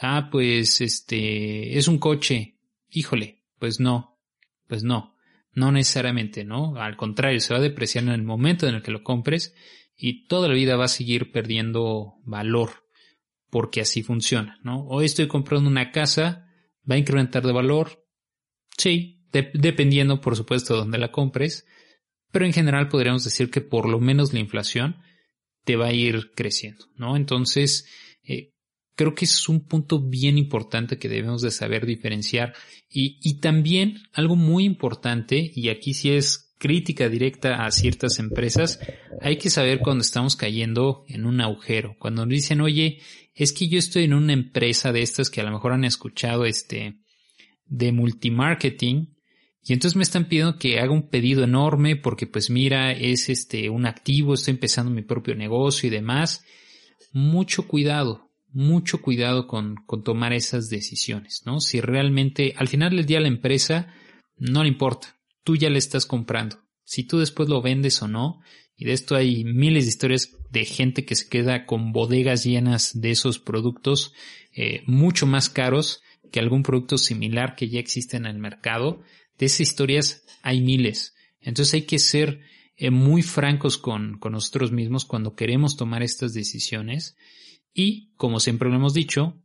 Ah, 0.00 0.28
pues 0.30 0.80
este 0.80 1.76
es 1.76 1.88
un 1.88 1.98
coche. 1.98 2.58
Híjole, 2.88 3.44
pues 3.58 3.80
no, 3.80 4.18
pues 4.66 4.82
no, 4.82 5.16
no 5.52 5.72
necesariamente, 5.72 6.44
¿no? 6.44 6.76
Al 6.76 6.96
contrario, 6.96 7.40
se 7.40 7.52
va 7.52 7.60
a 7.60 7.62
depreciar 7.62 8.04
en 8.04 8.10
el 8.10 8.22
momento 8.22 8.66
en 8.66 8.76
el 8.76 8.82
que 8.82 8.90
lo 8.90 9.02
compres 9.02 9.54
y 9.94 10.26
toda 10.26 10.48
la 10.48 10.54
vida 10.54 10.76
va 10.76 10.86
a 10.86 10.88
seguir 10.88 11.30
perdiendo 11.30 12.14
valor 12.24 12.70
porque 13.50 13.80
así 13.80 14.02
funciona, 14.02 14.58
¿no? 14.62 14.86
Hoy 14.86 15.04
estoy 15.04 15.28
comprando 15.28 15.68
una 15.68 15.90
casa, 15.90 16.48
va 16.88 16.94
a 16.94 16.98
incrementar 16.98 17.44
de 17.44 17.52
valor. 17.52 18.06
Sí, 18.78 19.19
dependiendo 19.32 20.20
por 20.20 20.36
supuesto 20.36 20.74
de 20.74 20.80
dónde 20.80 20.98
la 20.98 21.12
compres, 21.12 21.66
pero 22.32 22.46
en 22.46 22.52
general 22.52 22.88
podríamos 22.88 23.24
decir 23.24 23.50
que 23.50 23.60
por 23.60 23.88
lo 23.88 24.00
menos 24.00 24.32
la 24.32 24.40
inflación 24.40 24.96
te 25.64 25.76
va 25.76 25.88
a 25.88 25.92
ir 25.92 26.32
creciendo, 26.34 26.86
¿no? 26.96 27.16
Entonces, 27.16 27.86
eh, 28.24 28.52
creo 28.94 29.14
que 29.14 29.24
es 29.24 29.48
un 29.48 29.66
punto 29.66 30.00
bien 30.00 30.38
importante 30.38 30.98
que 30.98 31.08
debemos 31.08 31.42
de 31.42 31.50
saber 31.50 31.86
diferenciar 31.86 32.54
y, 32.88 33.18
y 33.22 33.40
también 33.40 33.98
algo 34.12 34.36
muy 34.36 34.64
importante, 34.64 35.50
y 35.54 35.68
aquí 35.68 35.94
sí 35.94 36.12
es 36.12 36.54
crítica 36.58 37.08
directa 37.08 37.64
a 37.64 37.70
ciertas 37.70 38.18
empresas, 38.18 38.78
hay 39.22 39.38
que 39.38 39.48
saber 39.48 39.80
cuando 39.80 40.02
estamos 40.02 40.36
cayendo 40.36 41.04
en 41.08 41.24
un 41.24 41.40
agujero, 41.40 41.96
cuando 41.98 42.26
nos 42.26 42.34
dicen, 42.34 42.60
oye, 42.60 42.98
es 43.34 43.52
que 43.54 43.68
yo 43.68 43.78
estoy 43.78 44.04
en 44.04 44.12
una 44.12 44.34
empresa 44.34 44.92
de 44.92 45.00
estas 45.00 45.30
que 45.30 45.40
a 45.40 45.44
lo 45.44 45.52
mejor 45.52 45.72
han 45.72 45.84
escuchado 45.84 46.44
este 46.44 46.98
de 47.64 47.92
multimarketing 47.92 49.16
y 49.62 49.72
entonces 49.74 49.96
me 49.96 50.02
están 50.02 50.26
pidiendo 50.26 50.58
que 50.58 50.80
haga 50.80 50.92
un 50.92 51.08
pedido 51.08 51.44
enorme 51.44 51.96
porque 51.96 52.26
pues 52.26 52.50
mira, 52.50 52.92
es 52.92 53.28
este 53.28 53.68
un 53.68 53.86
activo, 53.86 54.34
estoy 54.34 54.52
empezando 54.52 54.90
mi 54.90 55.02
propio 55.02 55.34
negocio 55.34 55.86
y 55.86 55.90
demás. 55.90 56.44
Mucho 57.12 57.68
cuidado, 57.68 58.30
mucho 58.52 59.02
cuidado 59.02 59.46
con, 59.46 59.76
con 59.86 60.02
tomar 60.02 60.32
esas 60.32 60.70
decisiones, 60.70 61.42
¿no? 61.44 61.60
Si 61.60 61.80
realmente 61.80 62.54
al 62.56 62.68
final 62.68 62.96
del 62.96 63.06
día 63.06 63.20
la 63.20 63.28
empresa 63.28 63.94
no 64.36 64.62
le 64.62 64.68
importa, 64.68 65.18
tú 65.44 65.56
ya 65.56 65.68
le 65.68 65.78
estás 65.78 66.06
comprando. 66.06 66.58
Si 66.84 67.04
tú 67.04 67.18
después 67.18 67.48
lo 67.48 67.60
vendes 67.60 68.00
o 68.02 68.08
no, 68.08 68.40
y 68.76 68.86
de 68.86 68.92
esto 68.92 69.14
hay 69.14 69.44
miles 69.44 69.84
de 69.84 69.90
historias 69.90 70.36
de 70.50 70.64
gente 70.64 71.04
que 71.04 71.14
se 71.14 71.28
queda 71.28 71.66
con 71.66 71.92
bodegas 71.92 72.44
llenas 72.44 72.98
de 72.98 73.10
esos 73.10 73.38
productos 73.38 74.14
eh, 74.56 74.82
mucho 74.86 75.26
más 75.26 75.50
caros 75.50 76.00
que 76.32 76.40
algún 76.40 76.62
producto 76.62 76.96
similar 76.96 77.56
que 77.56 77.68
ya 77.68 77.78
existe 77.78 78.16
en 78.16 78.24
el 78.24 78.38
mercado 78.38 79.02
de 79.40 79.46
esas 79.46 79.60
historias 79.60 80.22
hay 80.42 80.60
miles. 80.60 81.14
Entonces 81.40 81.74
hay 81.74 81.82
que 81.82 81.98
ser 81.98 82.40
eh, 82.76 82.90
muy 82.90 83.22
francos 83.22 83.78
con, 83.78 84.18
con 84.18 84.32
nosotros 84.32 84.70
mismos 84.70 85.06
cuando 85.06 85.34
queremos 85.34 85.76
tomar 85.76 86.02
estas 86.02 86.34
decisiones. 86.34 87.16
Y, 87.72 88.12
como 88.16 88.38
siempre 88.38 88.68
lo 88.68 88.76
hemos 88.76 88.92
dicho, 88.92 89.42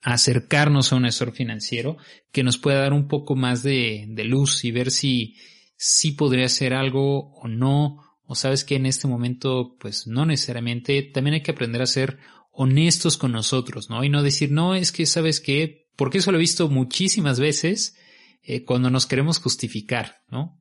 acercarnos 0.00 0.92
a 0.92 0.96
un 0.96 1.04
asesor 1.04 1.32
financiero 1.32 1.98
que 2.32 2.42
nos 2.42 2.56
pueda 2.56 2.80
dar 2.80 2.94
un 2.94 3.08
poco 3.08 3.36
más 3.36 3.62
de, 3.62 4.06
de 4.08 4.24
luz 4.24 4.64
y 4.64 4.70
ver 4.70 4.90
si, 4.90 5.36
si 5.76 6.12
podría 6.12 6.46
hacer 6.46 6.72
algo 6.72 7.32
o 7.34 7.46
no, 7.46 7.98
o 8.24 8.34
sabes 8.34 8.64
que 8.64 8.76
en 8.76 8.86
este 8.86 9.06
momento, 9.06 9.76
pues 9.78 10.06
no 10.06 10.24
necesariamente, 10.24 11.02
también 11.02 11.34
hay 11.34 11.42
que 11.42 11.50
aprender 11.50 11.82
a 11.82 11.86
ser 11.86 12.18
honestos 12.52 13.18
con 13.18 13.32
nosotros, 13.32 13.90
¿no? 13.90 14.02
Y 14.02 14.08
no 14.08 14.22
decir, 14.22 14.50
no, 14.50 14.74
es 14.74 14.92
que 14.92 15.04
sabes 15.04 15.40
que, 15.40 15.88
porque 15.96 16.18
eso 16.18 16.30
lo 16.32 16.38
he 16.38 16.40
visto 16.40 16.70
muchísimas 16.70 17.38
veces 17.38 17.96
eh, 18.42 18.64
cuando 18.64 18.90
nos 18.90 19.06
queremos 19.06 19.38
justificar, 19.38 20.22
¿no? 20.28 20.60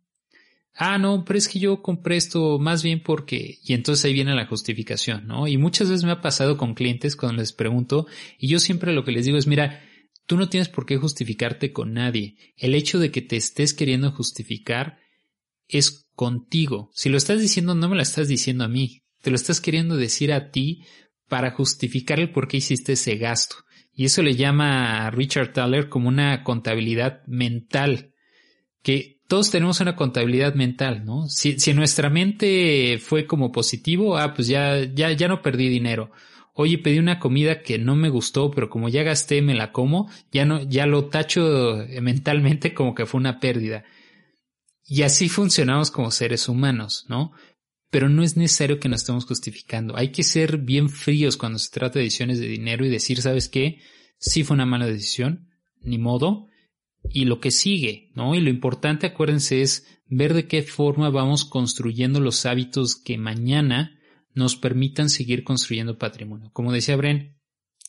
Ah, 0.73 0.97
no, 0.97 1.25
pero 1.25 1.37
es 1.37 1.47
que 1.47 1.59
yo 1.59 1.81
compré 1.81 2.15
esto 2.15 2.57
más 2.59 2.83
bien 2.83 3.03
porque, 3.03 3.59
y 3.63 3.73
entonces 3.73 4.05
ahí 4.05 4.13
viene 4.13 4.33
la 4.33 4.45
justificación, 4.45 5.27
¿no? 5.27 5.47
Y 5.47 5.57
muchas 5.57 5.89
veces 5.89 6.05
me 6.05 6.11
ha 6.11 6.21
pasado 6.21 6.55
con 6.55 6.73
clientes 6.73 7.15
cuando 7.15 7.41
les 7.41 7.51
pregunto, 7.51 8.07
y 8.37 8.47
yo 8.47 8.59
siempre 8.59 8.93
lo 8.93 9.03
que 9.03 9.11
les 9.11 9.25
digo 9.25 9.37
es, 9.37 9.47
mira, 9.47 9.81
tú 10.25 10.37
no 10.37 10.47
tienes 10.47 10.69
por 10.69 10.85
qué 10.85 10.97
justificarte 10.97 11.73
con 11.73 11.93
nadie. 11.93 12.37
El 12.55 12.75
hecho 12.75 12.99
de 12.99 13.11
que 13.11 13.21
te 13.21 13.35
estés 13.35 13.73
queriendo 13.73 14.11
justificar 14.11 14.99
es 15.67 16.07
contigo. 16.15 16.91
Si 16.93 17.09
lo 17.09 17.17
estás 17.17 17.41
diciendo, 17.41 17.75
no 17.75 17.89
me 17.89 17.95
lo 17.95 18.01
estás 18.01 18.27
diciendo 18.27 18.63
a 18.63 18.69
mí. 18.69 19.03
Te 19.21 19.31
lo 19.31 19.35
estás 19.35 19.59
queriendo 19.59 19.97
decir 19.97 20.31
a 20.31 20.51
ti 20.51 20.85
para 21.27 21.51
justificar 21.51 22.19
el 22.19 22.31
por 22.31 22.47
qué 22.47 22.57
hiciste 22.57 22.93
ese 22.93 23.15
gasto. 23.15 23.55
Y 23.93 24.05
eso 24.05 24.23
le 24.23 24.35
llama 24.35 25.05
a 25.05 25.11
Richard 25.11 25.53
Thaler 25.53 25.89
como 25.89 26.07
una 26.07 26.43
contabilidad 26.43 27.21
mental. 27.27 28.13
Que 28.81 29.19
todos 29.27 29.51
tenemos 29.51 29.79
una 29.81 29.95
contabilidad 29.95 30.55
mental, 30.55 31.05
¿no? 31.05 31.27
Si, 31.27 31.59
si 31.59 31.73
nuestra 31.73 32.09
mente 32.09 32.97
fue 32.99 33.25
como 33.27 33.51
positivo, 33.51 34.17
ah, 34.17 34.33
pues 34.33 34.47
ya, 34.47 34.83
ya, 34.83 35.11
ya 35.11 35.27
no 35.27 35.41
perdí 35.41 35.69
dinero. 35.69 36.11
Oye, 36.53 36.77
pedí 36.77 36.99
una 36.99 37.19
comida 37.19 37.61
que 37.61 37.77
no 37.77 37.95
me 37.95 38.09
gustó, 38.09 38.51
pero 38.51 38.69
como 38.69 38.89
ya 38.89 39.03
gasté, 39.03 39.41
me 39.41 39.53
la 39.53 39.71
como, 39.71 40.09
ya 40.31 40.45
no, 40.45 40.61
ya 40.63 40.85
lo 40.85 41.05
tacho 41.05 41.85
mentalmente 42.01 42.73
como 42.73 42.95
que 42.95 43.05
fue 43.05 43.19
una 43.19 43.39
pérdida. 43.39 43.85
Y 44.85 45.03
así 45.03 45.29
funcionamos 45.29 45.91
como 45.91 46.09
seres 46.09 46.49
humanos, 46.49 47.05
¿no? 47.07 47.31
Pero 47.89 48.09
no 48.09 48.23
es 48.23 48.37
necesario 48.37 48.79
que 48.79 48.89
nos 48.89 49.01
estemos 49.01 49.25
justificando. 49.25 49.97
Hay 49.97 50.11
que 50.11 50.23
ser 50.23 50.57
bien 50.57 50.89
fríos 50.89 51.37
cuando 51.37 51.57
se 51.59 51.71
trata 51.71 51.99
de 51.99 52.05
decisiones 52.05 52.39
de 52.39 52.47
dinero 52.47 52.85
y 52.85 52.89
decir, 52.89 53.21
¿sabes 53.21 53.49
qué? 53.49 53.79
Sí 54.17 54.43
fue 54.43 54.55
una 54.55 54.65
mala 54.65 54.85
decisión, 54.85 55.49
ni 55.81 55.97
modo. 55.97 56.47
Y 57.11 57.25
lo 57.25 57.39
que 57.39 57.51
sigue, 57.51 58.11
¿no? 58.13 58.35
Y 58.35 58.41
lo 58.41 58.49
importante, 58.49 59.07
acuérdense, 59.07 59.61
es 59.61 59.87
ver 60.07 60.33
de 60.33 60.47
qué 60.47 60.61
forma 60.63 61.09
vamos 61.09 61.45
construyendo 61.45 62.19
los 62.19 62.45
hábitos 62.45 62.95
que 62.95 63.17
mañana 63.17 63.99
nos 64.33 64.55
permitan 64.55 65.09
seguir 65.09 65.43
construyendo 65.43 65.97
patrimonio. 65.97 66.51
Como 66.53 66.71
decía 66.71 66.95
Bren, 66.95 67.37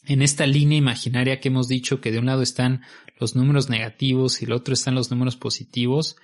en 0.06 0.22
esta 0.22 0.46
línea 0.46 0.78
imaginaria 0.78 1.40
que 1.40 1.48
hemos 1.48 1.68
dicho 1.68 2.00
que 2.00 2.10
de 2.10 2.18
un 2.18 2.26
lado 2.26 2.42
están 2.42 2.82
los 3.18 3.36
números 3.36 3.68
negativos 3.68 4.40
y 4.40 4.46
el 4.46 4.52
otro 4.52 4.74
están 4.74 4.94
los 4.94 5.10
números 5.10 5.36
positivos, 5.36 6.16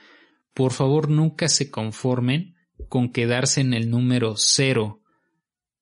por 0.55 0.73
favor 0.73 1.11
nunca 1.11 1.49
se 1.49 1.71
conformen 1.71 2.56
con 2.89 3.11
quedarse 3.11 3.61
en 3.61 3.75
el 3.75 3.91
número 3.91 4.35
cero. 4.37 5.03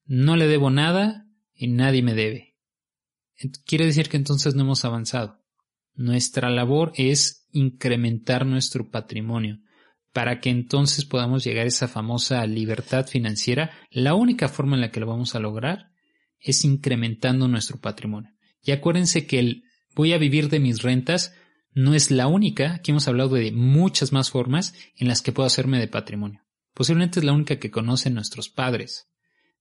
No 0.05 0.37
le 0.37 0.47
debo 0.47 0.71
nada 0.71 1.27
y 1.55 1.69
nadie 1.69 2.03
me 2.03 2.15
debe. 2.15 2.55
Quiere 3.67 3.87
decir 3.87 4.09
que 4.09 4.17
entonces 4.17 4.55
no 4.55 4.63
hemos 4.63 4.85
avanzado. 4.85 5.41
Nuestra 5.95 6.51
labor 6.51 6.93
es 6.97 7.47
incrementar 7.53 8.47
nuestro 8.47 8.91
patrimonio 8.91 9.61
para 10.13 10.41
que 10.41 10.51
entonces 10.51 11.05
podamos 11.05 11.45
llegar 11.45 11.65
a 11.65 11.69
esa 11.69 11.89
famosa 11.89 12.47
libertad 12.47 13.07
financiera. 13.07 13.73
La 13.91 14.15
única 14.15 14.49
forma 14.49 14.77
en 14.77 14.81
la 14.81 14.91
que 14.91 15.01
lo 15.01 15.07
vamos 15.07 15.35
a 15.35 15.41
lograr 15.41 15.91
es 16.41 16.65
incrementando 16.65 17.49
nuestro 17.49 17.81
patrimonio. 17.81 18.31
Y 18.63 18.73
acuérdense 18.73 19.27
que 19.27 19.39
el 19.41 19.65
voy 19.95 20.13
a 20.13 20.19
vivir 20.19 20.49
de 20.49 20.61
mis 20.61 20.83
rentas 20.83 21.35
no 21.73 21.95
es 21.95 22.13
la 22.13 22.29
única, 22.29 22.75
aquí 22.75 22.93
hemos 22.93 23.09
hablado 23.09 23.35
de 23.35 23.51
muchas 23.51 24.13
más 24.13 24.31
formas 24.31 24.75
en 24.97 25.09
las 25.09 25.23
que 25.23 25.33
puedo 25.33 25.47
hacerme 25.47 25.81
de 25.81 25.89
patrimonio. 25.89 26.44
Posiblemente 26.75 27.21
es 27.21 27.25
la 27.25 27.33
única 27.33 27.59
que 27.59 27.71
conocen 27.71 28.15
nuestros 28.15 28.49
padres. 28.49 29.09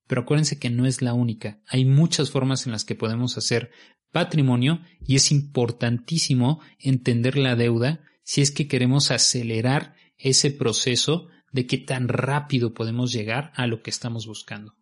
Pero 0.07 0.21
acuérdense 0.21 0.59
que 0.59 0.69
no 0.69 0.85
es 0.85 1.01
la 1.01 1.13
única. 1.13 1.59
Hay 1.67 1.85
muchas 1.85 2.31
formas 2.31 2.65
en 2.65 2.71
las 2.71 2.83
que 2.83 2.95
podemos 2.95 3.37
hacer 3.37 3.71
patrimonio 4.11 4.81
y 4.99 5.15
es 5.15 5.31
importantísimo 5.31 6.59
entender 6.79 7.37
la 7.37 7.55
deuda 7.55 8.01
si 8.23 8.41
es 8.41 8.51
que 8.51 8.67
queremos 8.67 9.11
acelerar 9.11 9.95
ese 10.17 10.51
proceso 10.51 11.27
de 11.51 11.67
qué 11.67 11.77
tan 11.77 12.07
rápido 12.07 12.73
podemos 12.73 13.11
llegar 13.11 13.51
a 13.55 13.67
lo 13.67 13.81
que 13.81 13.89
estamos 13.89 14.27
buscando. 14.27 14.75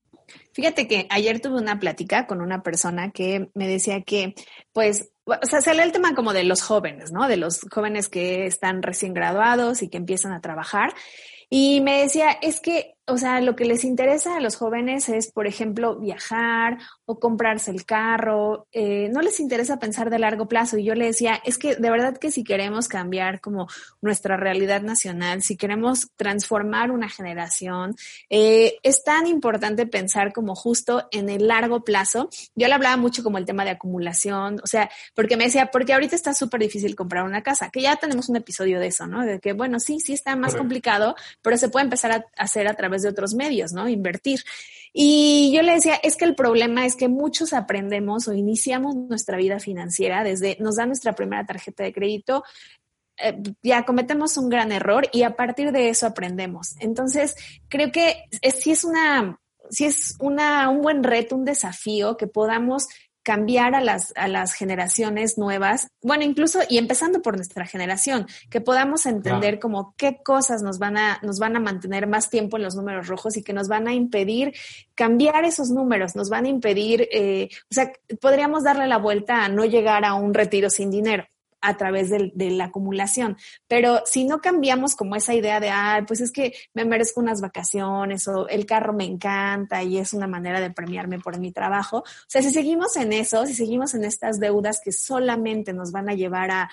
Fíjate 0.54 0.88
que 0.88 1.08
ayer 1.10 1.40
tuve 1.40 1.60
una 1.60 1.80
plática 1.80 2.28
con 2.28 2.42
una 2.42 2.64
persona 2.64 3.12
que 3.12 3.50
me 3.54 3.68
decía 3.68 4.02
que, 4.02 4.34
pues, 4.74 5.12
o 5.26 5.46
sea, 5.46 5.62
sale 5.62 5.84
el 5.84 5.92
tema 5.92 6.14
como 6.16 6.34
de 6.34 6.44
los 6.44 6.62
jóvenes, 6.62 7.12
¿no? 7.12 7.28
De 7.28 7.38
los 7.38 7.62
jóvenes 7.72 8.10
que 8.10 8.46
están 8.46 8.82
recién 8.82 9.14
graduados 9.14 9.82
y 9.82 9.90
que 9.90 9.98
empiezan 9.98 10.32
a 10.34 10.42
trabajar. 10.42 10.94
Y 11.54 11.82
me 11.82 12.02
decía, 12.02 12.32
es 12.42 12.62
que 12.62 12.96
o 13.08 13.18
sea, 13.18 13.42
lo 13.42 13.56
que 13.56 13.66
les 13.66 13.84
interesa 13.84 14.38
a 14.38 14.40
los 14.40 14.56
jóvenes 14.56 15.10
es, 15.10 15.32
por 15.32 15.48
ejemplo, 15.48 15.98
viajar 15.98 16.78
o 17.06 17.20
comprarse 17.20 17.72
el 17.72 17.86
carro, 17.86 18.68
eh, 18.72 19.10
no 19.12 19.22
les 19.22 19.40
interesa 19.40 19.80
pensar 19.80 20.10
de 20.10 20.20
largo 20.20 20.48
plazo. 20.48 20.78
Y 20.78 20.84
yo 20.84 20.96
le 20.96 21.06
decía, 21.06 21.42
es 21.44 21.58
que 21.58 21.76
de 21.76 21.90
verdad 21.90 22.18
que 22.18 22.32
si 22.32 22.44
queremos 22.44 22.88
cambiar 22.88 23.42
como 23.42 23.68
nuestra 24.02 24.38
realidad 24.38 24.82
nacional, 24.82 25.42
si 25.42 25.58
queremos 25.58 26.10
transformar 26.16 26.92
una 26.92 27.10
generación, 27.10 27.96
eh, 28.30 28.78
es 28.84 29.04
tan 29.04 29.28
importante 29.28 29.86
pensar 29.88 30.32
como 30.32 30.56
justo 30.56 31.08
en 31.12 31.30
el 31.30 31.48
largo 31.48 31.84
plazo. 31.84 32.30
Yo 32.56 32.68
le 32.68 32.74
hablaba 32.74 32.98
mucho 32.98 33.24
como 33.24 33.38
el 33.38 33.46
tema 33.46 33.66
de 33.66 33.72
acumulación, 33.72 34.62
o 34.64 34.68
sea, 34.68 34.90
porque 35.16 35.38
me 35.38 35.46
decía, 35.46 35.72
porque 35.72 35.94
ahorita 35.94 36.16
está 36.16 36.34
súper 36.34 36.62
difícil 36.62 36.96
comprar 36.96 37.24
una 37.24 37.42
casa, 37.42 37.70
que 37.72 37.82
ya 37.82 37.96
tenemos 37.96 38.30
un 38.30 38.38
episodio 38.38 38.80
de 38.80 38.88
eso, 38.88 39.08
¿no? 39.08 39.26
De 39.26 39.40
que, 39.40 39.54
bueno, 39.54 39.80
sí, 39.80 40.00
sí 40.00 40.14
está 40.14 40.36
más 40.36 40.56
complicado, 40.56 41.16
pero 41.42 41.58
se 41.58 41.70
puede 41.70 41.86
empezar 41.86 42.12
a 42.12 42.26
hacer 42.38 42.68
a 42.68 42.76
través 42.76 43.01
de 43.02 43.10
otros 43.10 43.34
medios, 43.34 43.74
¿no? 43.74 43.88
Invertir. 43.88 44.42
Y 44.94 45.52
yo 45.56 45.62
le 45.62 45.74
decía, 45.74 45.96
es 45.96 46.18
que 46.18 46.26
el 46.26 46.36
problema 46.36 46.86
es 46.86 46.96
que 46.96 47.08
muchos 47.08 47.54
aprendemos 47.54 48.28
o 48.28 48.34
iniciamos 48.34 48.96
nuestra 48.96 49.38
vida 49.38 49.60
financiera 49.60 50.24
desde, 50.24 50.58
nos 50.60 50.76
da 50.76 50.86
nuestra 50.86 51.14
primera 51.14 51.46
tarjeta 51.46 51.84
de 51.84 51.94
crédito, 51.94 52.44
eh, 53.18 53.38
ya 53.62 53.86
cometemos 53.86 54.38
un 54.38 54.50
gran 54.50 54.72
error 54.72 55.08
y 55.14 55.24
a 55.24 55.36
partir 55.36 55.72
de 55.72 55.90
eso 55.90 56.08
aprendemos. 56.08 56.76
Entonces, 56.80 57.36
creo 57.70 57.92
que 57.92 58.26
sí 58.60 58.72
es 58.72 58.84
una, 58.84 59.40
sí 59.70 59.86
es 59.86 60.16
una, 60.20 60.70
un 60.70 60.82
buen 60.82 61.04
reto, 61.04 61.36
un 61.36 61.46
desafío 61.46 62.18
que 62.18 62.28
podamos 62.28 62.88
cambiar 63.24 63.76
a 63.76 63.82
las, 63.82 64.14
a 64.16 64.28
las 64.28 64.54
generaciones 64.54 65.38
nuevas, 65.38 65.88
bueno, 66.02 66.24
incluso 66.24 66.60
y 66.70 66.78
empezando 66.78 67.22
por 67.22 67.36
nuestra 67.36 67.66
generación, 67.66 68.28
que 68.50 68.62
podamos 68.62 69.06
entender 69.06 69.60
como 69.60 69.94
qué 69.98 70.22
cosas 70.24 70.62
nos 70.64 70.80
van 70.80 70.98
a, 70.98 71.20
nos 71.22 71.40
van 71.40 71.56
a 71.56 71.60
mantener 71.60 72.08
más 72.08 72.30
tiempo 72.30 72.58
en 72.58 72.64
los 72.64 72.76
números 72.76 73.08
rojos 73.08 73.38
y 73.38 73.44
que 73.44 73.54
nos 73.54 73.68
van 73.68 73.88
a 73.88 73.94
impedir 73.94 74.54
cambiar 74.96 75.46
esos 75.46 75.70
números, 75.70 76.16
nos 76.16 76.30
van 76.30 76.46
a 76.46 76.50
impedir, 76.50 77.08
eh, 77.12 77.50
o 77.70 77.74
sea, 77.74 77.92
podríamos 78.20 78.64
darle 78.64 78.88
la 78.88 78.98
vuelta 78.98 79.46
a 79.46 79.50
no 79.50 79.66
llegar 79.66 80.06
a 80.06 80.14
un 80.14 80.34
retiro 80.34 80.70
sin 80.70 80.92
dinero 80.92 81.26
a 81.62 81.78
través 81.78 82.10
de, 82.10 82.32
la 82.52 82.66
acumulación. 82.66 83.38
Pero 83.68 84.02
si 84.06 84.26
no 84.26 84.42
cambiamos 84.42 84.96
como 84.96 85.16
esa 85.16 85.34
idea 85.34 85.60
de, 85.60 85.70
ah, 85.70 86.04
pues 86.08 86.22
es 86.22 86.32
que 86.32 86.54
me 86.74 86.86
merezco 86.86 87.22
unas 87.22 87.42
vacaciones 87.42 88.28
o 88.28 88.48
el 88.48 88.66
carro 88.66 88.94
me 88.94 89.06
encanta 89.06 89.84
y 89.84 89.98
es 89.98 90.14
una 90.14 90.28
manera 90.28 90.60
de 90.60 90.72
premiarme 90.72 91.20
por 91.20 91.40
mi 91.40 91.52
trabajo. 91.52 92.00
O 92.00 92.04
sea, 92.28 92.42
si 92.42 92.52
seguimos 92.52 92.96
en 92.98 93.14
eso, 93.14 93.46
si 93.46 93.54
seguimos 93.54 93.94
en 93.94 94.04
estas 94.04 94.40
deudas 94.40 94.82
que 94.84 94.92
solamente 94.92 95.74
nos 95.74 95.92
van 95.92 96.10
a 96.10 96.16
llevar 96.16 96.52
a 96.52 96.70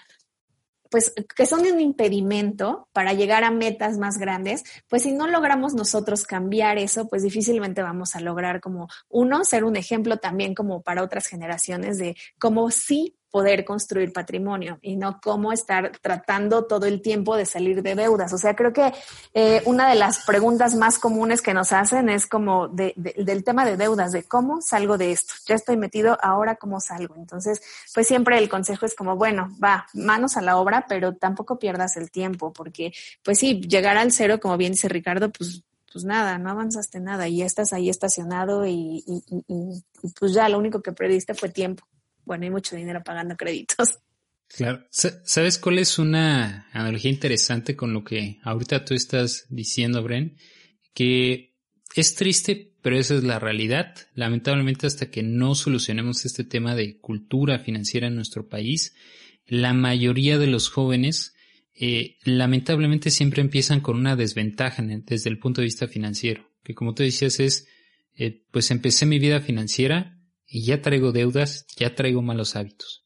pues 0.91 1.13
que 1.37 1.47
son 1.47 1.61
un 1.61 1.81
impedimento 1.81 2.89
para 2.93 3.13
llegar 3.13 3.45
a 3.45 3.51
metas 3.51 3.99
más 3.99 4.19
grandes, 4.19 4.65
pues 4.89 5.03
si 5.03 5.13
no 5.13 5.27
logramos 5.27 5.75
nosotros 5.75 6.25
cambiar 6.25 6.79
eso, 6.79 7.09
pues 7.09 7.23
difícilmente 7.23 7.83
vamos 7.83 8.17
a 8.17 8.21
lograr 8.21 8.61
como 8.61 8.89
uno, 9.09 9.45
ser 9.45 9.65
un 9.65 9.77
ejemplo 9.77 10.19
también 10.19 10.55
como 10.55 10.83
para 10.83 11.03
otras 11.03 11.27
generaciones 11.27 11.99
de 11.99 12.17
cómo 12.39 12.71
sí 12.71 13.18
poder 13.31 13.65
construir 13.65 14.13
patrimonio 14.13 14.79
y 14.83 14.97
no 14.97 15.21
cómo 15.23 15.53
estar 15.53 15.93
tratando 16.01 16.65
todo 16.67 16.87
el 16.87 17.03
tiempo 17.03 17.37
de 17.37 17.47
salir 17.47 17.83
de 17.83 17.95
deudas. 17.95 18.33
O 18.33 18.39
sea, 18.39 18.55
creo 18.55 18.73
que 18.73 18.93
eh, 19.35 19.63
una 19.67 19.89
de 19.89 19.95
las 19.97 20.25
preguntas 20.25 20.75
más 20.75 20.99
comunes 20.99 21.43
que 21.43 21.55
nos 21.55 21.73
hacen 21.73 22.09
es 22.09 22.27
como 22.27 22.69
del 22.69 23.45
tema 23.45 23.65
de 23.65 23.77
deudas, 23.77 24.13
de 24.13 24.25
cómo 24.25 24.61
salgo 24.61 24.97
de 24.97 25.13
esto. 25.13 25.35
Ya 25.47 25.55
estoy 25.55 25.77
metido, 25.77 26.19
ahora 26.23 26.57
cómo 26.57 26.81
salgo. 26.81 27.15
Entonces, 27.17 27.61
pues 27.95 28.07
siempre 28.07 28.39
el 28.39 28.49
consejo 28.49 28.87
es 28.87 28.95
como, 28.95 29.17
bueno, 29.17 29.49
va, 29.63 29.87
manos 29.95 30.37
a 30.37 30.43
la 30.43 30.57
obra, 30.57 30.87
pero 30.89 31.15
tampoco 31.15 31.59
pierdas 31.59 31.97
el 31.97 32.11
tiempo, 32.11 32.53
porque 32.53 32.93
pues 33.23 33.39
sí, 33.39 33.61
llegar 33.61 33.97
al 33.97 34.13
cero, 34.13 34.41
como 34.41 34.57
bien 34.57 34.73
dice 34.73 34.89
Ricardo, 34.89 35.31
pues 35.31 35.63
pues 35.91 36.05
nada, 36.05 36.37
no 36.37 36.51
avanzaste 36.51 37.01
nada 37.01 37.29
y 37.29 37.39
ya 37.39 37.47
estás 37.47 37.73
ahí 37.73 37.89
estacionado 37.89 38.67
y, 38.67 39.03
y, 39.07 39.25
y, 39.49 39.83
y 40.03 40.13
pues 40.21 40.35
ya 40.35 40.47
lo 40.51 40.59
único 40.59 40.83
que 40.83 40.93
perdiste 40.93 41.33
fue 41.33 41.49
tiempo 41.49 41.83
bueno, 42.29 42.45
hay 42.45 42.51
mucho 42.51 42.77
dinero 42.77 43.03
pagando 43.03 43.37
créditos. 43.37 43.99
Claro. 44.51 44.87
¿Sabes 44.91 45.59
cuál 45.59 45.79
es 45.79 45.99
una 45.99 46.71
analogía 46.73 47.11
interesante 47.11 47.77
con 47.77 47.93
lo 47.93 48.03
que 48.03 48.39
ahorita 48.43 48.83
tú 48.83 48.95
estás 48.95 49.45
diciendo, 49.51 50.03
Bren? 50.03 50.39
Que 50.95 51.55
es 51.95 52.15
triste, 52.15 52.73
pero 52.81 52.97
esa 52.97 53.17
es 53.17 53.25
la 53.25 53.39
realidad. 53.39 53.95
Lamentablemente, 54.15 54.87
hasta 54.87 55.11
que 55.11 55.23
no 55.23 55.55
solucionemos 55.55 56.25
este 56.25 56.45
tema 56.45 56.75
de 56.75 56.99
cultura 56.99 57.59
financiera 57.59 58.07
en 58.07 58.15
nuestro 58.15 58.49
país, 58.49 58.95
la 59.47 59.75
mayoría 59.75 60.39
de 60.39 60.47
los 60.47 60.71
jóvenes 60.71 61.35
eh, 61.75 62.17
lamentablemente 62.25 63.11
siempre 63.11 63.43
empiezan 63.43 63.81
con 63.81 63.97
una 63.97 64.17
desventaja 64.17 64.83
desde 64.83 65.29
el 65.29 65.39
punto 65.39 65.61
de 65.61 65.67
vista 65.67 65.89
financiero, 65.89 66.51
que 66.65 66.75
como 66.75 66.95
tú 66.95 67.03
decías 67.03 67.39
es, 67.39 67.69
eh, 68.15 68.45
pues 68.51 68.71
empecé 68.71 69.07
mi 69.07 69.19
vida 69.19 69.41
financiera 69.41 70.18
y 70.49 70.63
ya 70.63 70.83
traigo 70.83 71.13
deudas, 71.13 71.67
ya 71.77 71.95
traigo 71.95 72.23
malos 72.23 72.57
hábitos. 72.57 73.05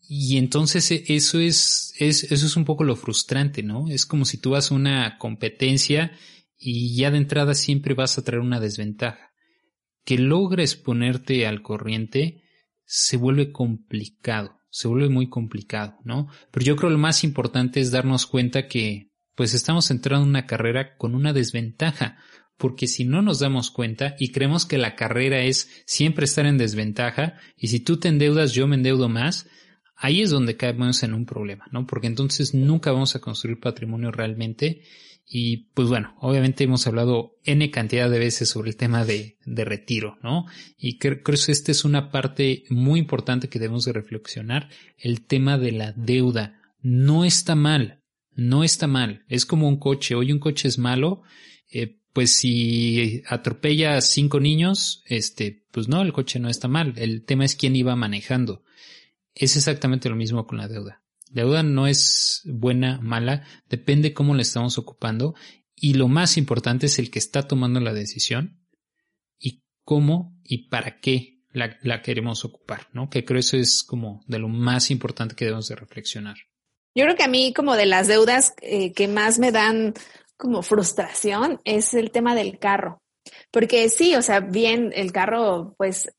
Y 0.00 0.38
entonces 0.38 0.90
e, 0.90 1.04
eso 1.08 1.38
es, 1.38 1.94
es, 1.98 2.24
eso 2.24 2.46
es 2.46 2.56
un 2.56 2.64
poco 2.64 2.84
lo 2.84 2.96
frustrante, 2.96 3.62
¿no? 3.62 3.88
Es 3.88 4.06
como 4.06 4.24
si 4.24 4.38
tú 4.38 4.50
vas 4.50 4.70
una 4.70 5.18
competencia 5.18 6.12
y 6.58 6.96
ya 6.96 7.10
de 7.10 7.18
entrada 7.18 7.54
siempre 7.54 7.94
vas 7.94 8.18
a 8.18 8.24
traer 8.24 8.40
una 8.40 8.60
desventaja. 8.60 9.32
Que 10.04 10.18
logres 10.18 10.76
ponerte 10.76 11.46
al 11.46 11.62
corriente 11.62 12.42
se 12.84 13.16
vuelve 13.16 13.52
complicado 13.52 14.58
se 14.74 14.88
vuelve 14.88 15.08
muy 15.08 15.28
complicado, 15.28 16.00
¿no? 16.02 16.26
Pero 16.50 16.66
yo 16.66 16.74
creo 16.74 16.90
lo 16.90 16.98
más 16.98 17.22
importante 17.22 17.78
es 17.78 17.92
darnos 17.92 18.26
cuenta 18.26 18.66
que 18.66 19.12
pues 19.36 19.54
estamos 19.54 19.88
entrando 19.92 20.24
en 20.24 20.30
una 20.30 20.46
carrera 20.46 20.96
con 20.96 21.14
una 21.14 21.32
desventaja, 21.32 22.18
porque 22.56 22.86
si 22.86 23.04
no 23.04 23.22
nos 23.22 23.40
damos 23.40 23.70
cuenta 23.70 24.16
y 24.18 24.32
creemos 24.32 24.66
que 24.66 24.78
la 24.78 24.94
carrera 24.94 25.42
es 25.42 25.70
siempre 25.86 26.24
estar 26.24 26.46
en 26.46 26.58
desventaja, 26.58 27.34
y 27.56 27.68
si 27.68 27.80
tú 27.80 27.98
te 27.98 28.08
endeudas 28.08 28.52
yo 28.52 28.66
me 28.66 28.76
endeudo 28.76 29.08
más, 29.08 29.46
ahí 29.96 30.22
es 30.22 30.30
donde 30.30 30.56
caemos 30.56 31.02
en 31.02 31.14
un 31.14 31.26
problema, 31.26 31.66
¿no? 31.72 31.86
Porque 31.86 32.06
entonces 32.06 32.54
nunca 32.54 32.92
vamos 32.92 33.14
a 33.16 33.20
construir 33.20 33.60
patrimonio 33.60 34.10
realmente 34.10 34.82
y 35.26 35.68
pues 35.74 35.88
bueno, 35.88 36.14
obviamente 36.20 36.64
hemos 36.64 36.86
hablado 36.86 37.38
N 37.44 37.70
cantidad 37.70 38.10
de 38.10 38.18
veces 38.18 38.50
sobre 38.50 38.70
el 38.70 38.76
tema 38.76 39.04
de, 39.04 39.38
de 39.46 39.64
retiro, 39.64 40.18
¿no? 40.22 40.46
Y 40.76 40.98
creo, 40.98 41.22
que 41.22 41.32
esta 41.32 41.72
es 41.72 41.84
una 41.84 42.10
parte 42.10 42.64
muy 42.68 43.00
importante 43.00 43.48
que 43.48 43.58
debemos 43.58 43.86
de 43.86 43.94
reflexionar. 43.94 44.68
El 44.98 45.24
tema 45.26 45.56
de 45.56 45.72
la 45.72 45.92
deuda 45.92 46.60
no 46.82 47.24
está 47.24 47.54
mal, 47.54 48.02
no 48.32 48.64
está 48.64 48.86
mal. 48.86 49.24
Es 49.28 49.46
como 49.46 49.66
un 49.66 49.78
coche. 49.78 50.14
Hoy 50.14 50.30
un 50.30 50.38
coche 50.38 50.68
es 50.68 50.78
malo, 50.78 51.22
eh, 51.72 52.00
pues 52.14 52.38
si 52.38 53.22
atropella 53.26 53.96
a 53.96 54.00
cinco 54.00 54.38
niños, 54.38 55.02
este, 55.06 55.66
pues 55.72 55.88
no, 55.88 56.00
el 56.00 56.12
coche 56.12 56.38
no 56.38 56.48
está 56.48 56.68
mal. 56.68 56.94
El 56.96 57.24
tema 57.24 57.44
es 57.44 57.56
quién 57.56 57.74
iba 57.74 57.96
manejando. 57.96 58.62
Es 59.34 59.56
exactamente 59.56 60.08
lo 60.08 60.14
mismo 60.14 60.46
con 60.46 60.58
la 60.58 60.68
deuda. 60.68 61.02
La 61.32 61.42
deuda 61.42 61.64
no 61.64 61.88
es 61.88 62.42
buena, 62.44 63.00
mala, 63.00 63.44
depende 63.68 64.14
cómo 64.14 64.36
la 64.36 64.42
estamos 64.42 64.78
ocupando 64.78 65.34
y 65.74 65.94
lo 65.94 66.06
más 66.06 66.36
importante 66.36 66.86
es 66.86 67.00
el 67.00 67.10
que 67.10 67.18
está 67.18 67.48
tomando 67.48 67.80
la 67.80 67.92
decisión 67.92 68.64
y 69.36 69.64
cómo 69.82 70.40
y 70.44 70.68
para 70.68 71.00
qué 71.00 71.42
la, 71.50 72.00
queremos 72.00 72.44
ocupar, 72.44 72.86
¿no? 72.92 73.10
Que 73.10 73.24
creo 73.24 73.40
eso 73.40 73.56
es 73.56 73.82
como 73.82 74.22
de 74.28 74.38
lo 74.38 74.48
más 74.48 74.92
importante 74.92 75.34
que 75.34 75.46
debemos 75.46 75.66
de 75.66 75.74
reflexionar. 75.74 76.36
Yo 76.94 77.02
creo 77.04 77.16
que 77.16 77.24
a 77.24 77.28
mí 77.28 77.52
como 77.52 77.74
de 77.74 77.86
las 77.86 78.06
deudas 78.06 78.54
eh, 78.62 78.92
que 78.92 79.08
más 79.08 79.40
me 79.40 79.50
dan 79.50 79.94
como 80.44 80.62
frustración 80.62 81.60
es 81.64 81.94
el 81.94 82.10
tema 82.10 82.34
del 82.34 82.58
carro. 82.58 83.00
Porque 83.50 83.88
sí, 83.88 84.14
o 84.14 84.20
sea, 84.20 84.40
bien, 84.40 84.92
el 84.94 85.10
carro, 85.10 85.74
pues 85.78 86.14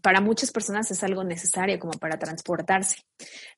para 0.00 0.20
muchas 0.20 0.52
personas 0.52 0.90
es 0.90 1.02
algo 1.02 1.24
necesario 1.24 1.78
como 1.80 1.98
para 1.98 2.18
transportarse. 2.18 3.02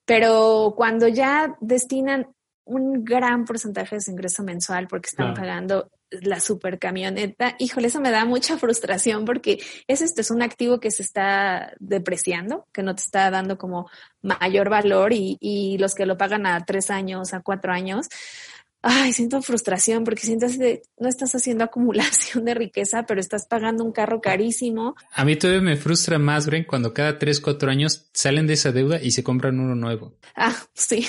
Pero 0.06 0.72
cuando 0.74 1.06
ya 1.08 1.54
destinan 1.60 2.28
un 2.64 3.04
gran 3.04 3.44
porcentaje 3.44 3.96
de 3.96 4.00
su 4.00 4.12
ingreso 4.12 4.42
mensual 4.42 4.86
porque 4.88 5.08
están 5.08 5.34
pagando 5.34 5.90
la 6.10 6.40
super 6.40 6.78
camioneta, 6.78 7.56
híjole, 7.58 7.88
eso 7.88 8.00
me 8.00 8.10
da 8.10 8.24
mucha 8.24 8.56
frustración 8.56 9.24
porque 9.24 9.58
es 9.86 10.00
este 10.00 10.20
es 10.20 10.30
un 10.30 10.42
activo 10.42 10.80
que 10.80 10.90
se 10.90 11.02
está 11.02 11.72
depreciando, 11.78 12.66
que 12.72 12.82
no 12.82 12.94
te 12.94 13.02
está 13.02 13.30
dando 13.30 13.58
como 13.58 13.90
mayor 14.22 14.70
valor 14.70 15.12
y, 15.12 15.36
y 15.40 15.76
los 15.78 15.94
que 15.94 16.06
lo 16.06 16.16
pagan 16.16 16.46
a 16.46 16.64
tres 16.64 16.90
años, 16.90 17.34
a 17.34 17.40
cuatro 17.40 17.72
años, 17.72 18.08
ay, 18.82 19.12
siento 19.12 19.40
frustración 19.40 20.04
porque 20.04 20.22
sientes 20.22 20.58
que 20.58 20.82
no 20.98 21.08
estás 21.08 21.34
haciendo 21.34 21.64
acumulación 21.64 22.44
de 22.44 22.54
riqueza, 22.54 23.04
pero 23.06 23.20
estás 23.20 23.46
pagando 23.46 23.84
un 23.84 23.92
carro 23.92 24.20
carísimo. 24.20 24.96
A 25.12 25.24
mí 25.24 25.36
todavía 25.36 25.62
me 25.62 25.76
frustra 25.76 26.18
más, 26.18 26.46
Bren, 26.46 26.64
cuando 26.64 26.92
cada 26.92 27.18
tres, 27.18 27.40
cuatro 27.40 27.70
años 27.70 28.08
salen 28.12 28.46
de 28.46 28.54
esa 28.54 28.72
deuda 28.72 29.00
y 29.00 29.12
se 29.12 29.22
compran 29.22 29.60
uno 29.60 29.74
nuevo. 29.74 30.18
Ah, 30.34 30.54
sí. 30.74 31.06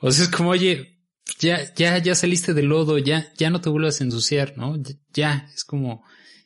o 0.00 0.10
sea, 0.10 0.24
es 0.24 0.30
como, 0.30 0.50
oye, 0.50 0.98
ya, 1.38 1.72
ya, 1.74 1.98
ya 1.98 2.14
saliste 2.14 2.54
del 2.54 2.66
lodo, 2.66 2.98
ya, 2.98 3.32
ya 3.36 3.50
no 3.50 3.60
te 3.60 3.68
vuelvas 3.70 4.00
a 4.00 4.04
ensuciar, 4.04 4.56
¿no? 4.56 4.76
Ya, 5.12 5.48
es 5.54 5.64
como, 5.64 6.04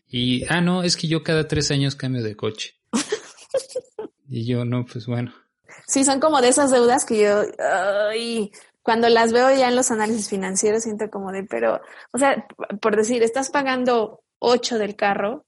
y, 0.08 0.44
ah, 0.48 0.60
no, 0.60 0.82
es 0.82 0.96
que 0.96 1.06
yo 1.06 1.22
cada 1.22 1.46
tres 1.46 1.70
años 1.70 1.94
cambio 1.94 2.22
de 2.22 2.36
coche. 2.36 2.74
y 4.28 4.46
yo, 4.46 4.64
no, 4.64 4.84
pues 4.84 5.06
bueno. 5.06 5.32
Sí, 5.86 6.04
son 6.04 6.20
como 6.20 6.40
de 6.40 6.48
esas 6.48 6.70
deudas 6.70 7.04
que 7.04 7.22
yo, 7.22 7.42
ay, 8.10 8.50
cuando 8.88 9.10
las 9.10 9.34
veo 9.34 9.54
ya 9.54 9.68
en 9.68 9.76
los 9.76 9.90
análisis 9.90 10.30
financieros 10.30 10.84
siento 10.84 11.10
como 11.10 11.30
de, 11.30 11.44
pero, 11.44 11.82
o 12.10 12.18
sea, 12.18 12.46
por 12.80 12.96
decir, 12.96 13.22
estás 13.22 13.50
pagando 13.50 14.22
8 14.38 14.78
del 14.78 14.96
carro 14.96 15.44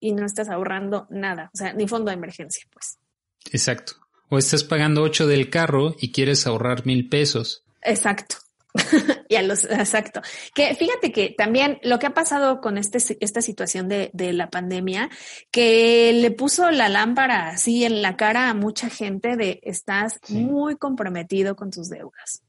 y 0.00 0.12
no 0.12 0.24
estás 0.24 0.48
ahorrando 0.48 1.06
nada, 1.10 1.50
o 1.52 1.58
sea, 1.58 1.74
ni 1.74 1.86
fondo 1.86 2.08
de 2.08 2.16
emergencia, 2.16 2.64
pues. 2.72 2.96
Exacto. 3.52 3.96
O 4.30 4.38
estás 4.38 4.64
pagando 4.64 5.02
8 5.02 5.26
del 5.26 5.50
carro 5.50 5.94
y 6.00 6.12
quieres 6.12 6.46
ahorrar 6.46 6.86
mil 6.86 7.10
pesos. 7.10 7.62
Exacto. 7.82 8.36
y 9.28 9.34
a 9.34 9.42
los, 9.42 9.64
exacto. 9.64 10.22
Que 10.54 10.74
fíjate 10.74 11.12
que 11.12 11.34
también 11.36 11.78
lo 11.82 11.98
que 11.98 12.06
ha 12.06 12.14
pasado 12.14 12.62
con 12.62 12.78
este, 12.78 12.96
esta 13.20 13.42
situación 13.42 13.86
de, 13.90 14.08
de, 14.14 14.32
la 14.32 14.48
pandemia, 14.48 15.10
que 15.50 16.10
le 16.14 16.30
puso 16.30 16.70
la 16.70 16.88
lámpara 16.88 17.48
así 17.48 17.84
en 17.84 18.00
la 18.00 18.16
cara 18.16 18.48
a 18.48 18.54
mucha 18.54 18.88
gente 18.88 19.36
de 19.36 19.60
estás 19.62 20.20
muy 20.30 20.76
comprometido 20.76 21.54
con 21.54 21.70
tus 21.70 21.90
deudas. 21.90 22.42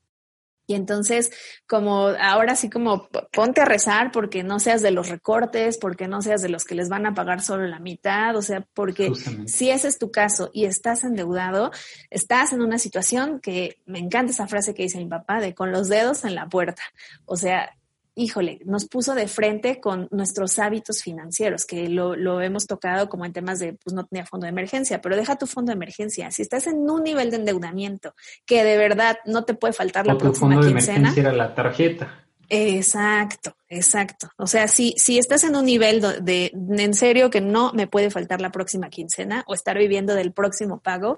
Y 0.66 0.76
entonces, 0.76 1.32
como 1.68 2.08
ahora 2.20 2.56
sí 2.56 2.70
como 2.70 3.10
ponte 3.32 3.62
a 3.62 3.66
rezar 3.66 4.12
porque 4.12 4.44
no 4.44 4.60
seas 4.60 4.82
de 4.82 4.92
los 4.92 5.10
recortes, 5.10 5.78
porque 5.78 6.08
no 6.08 6.22
seas 6.22 6.42
de 6.42 6.50
los 6.50 6.64
que 6.64 6.76
les 6.76 6.90
van 6.90 7.06
a 7.06 7.14
pagar 7.14 7.42
solo 7.42 7.68
la 7.68 7.80
mitad, 7.80 8.36
o 8.36 8.42
sea, 8.42 8.66
porque 8.74 9.12
si 9.46 9.70
ese 9.70 9.90
es 9.90 10.00
tu 10.00 10.12
caso 10.12 10.50
y 10.54 10.66
estás 10.66 11.04
endeudado, 11.04 11.72
estás 12.10 12.54
en 12.54 12.62
una 12.62 12.80
situación 12.80 13.40
que 13.42 13.78
me 13.86 14.00
encanta 14.00 14.32
esa 14.32 14.48
frase 14.48 14.74
que 14.74 14.84
dice 14.84 15.00
mi 15.00 15.08
papá 15.08 15.42
de 15.42 15.54
con 15.54 15.72
los 15.72 15.90
dedos 15.90 16.24
en 16.24 16.36
la 16.36 16.48
puerta. 16.48 16.82
O 17.26 17.36
sea, 17.36 17.76
híjole, 18.16 18.60
nos 18.66 18.86
puso 18.86 19.16
de 19.16 19.28
frente 19.28 19.80
con 19.80 20.08
nuestros 20.12 20.60
hábitos 20.60 21.02
financieros, 21.02 21.66
que 21.66 21.90
lo, 21.90 22.16
lo, 22.16 22.42
hemos 22.42 22.68
tocado 22.68 23.10
como 23.10 23.26
en 23.26 23.34
temas 23.34 23.60
de, 23.60 23.74
pues 23.74 23.94
no 23.94 24.06
tenía 24.06 24.26
fondo 24.26 24.46
de 24.46 24.52
emergencia, 24.52 25.02
pero 25.02 25.16
deja 25.16 25.38
tu 25.38 25.48
fondo 25.48 25.72
de 25.72 25.76
emergencia. 25.76 26.30
Si 26.32 26.42
estás 26.42 26.68
en 26.68 26.90
un 26.90 27.04
nivel 27.04 27.32
de 27.32 27.38
endeudamiento 27.38 28.14
que 28.46 28.64
de 28.64 28.78
verdad 28.78 29.18
no 29.26 29.46
te 29.46 29.54
puede 29.54 29.74
faltar 29.74 30.06
la 30.06 30.18
próxima 30.18 30.56
fondo 30.56 30.68
quincena. 30.68 30.94
De 30.94 31.00
emergencia 31.00 31.22
era 31.22 31.34
la 31.34 31.56
tarjeta. 31.56 32.20
Exacto, 32.50 33.56
exacto. 33.68 34.30
O 34.38 34.46
sea, 34.46 34.68
si, 34.68 34.94
si 34.98 35.18
estás 35.18 35.44
en 35.44 35.56
un 35.56 35.66
nivel 35.66 36.02
de, 36.02 36.20
de, 36.22 36.52
en 36.84 36.94
serio 36.94 37.30
que 37.30 37.42
no 37.42 37.74
me 37.74 37.88
puede 37.88 38.12
faltar 38.12 38.42
la 38.42 38.52
próxima 38.52 38.90
quincena 38.90 39.44
o 39.48 39.56
estar 39.56 39.78
viviendo 39.78 40.14
del 40.14 40.34
próximo 40.34 40.80
pago, 40.80 41.18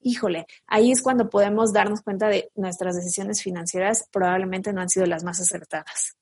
híjole, 0.00 0.46
ahí 0.68 0.92
es 0.92 1.02
cuando 1.02 1.28
podemos 1.28 1.72
darnos 1.72 2.02
cuenta 2.02 2.28
de 2.28 2.50
nuestras 2.54 2.94
decisiones 2.94 3.42
financieras 3.42 4.08
probablemente 4.12 4.72
no 4.72 4.80
han 4.80 4.88
sido 4.88 5.06
las 5.06 5.24
más 5.24 5.40
acertadas. 5.40 6.16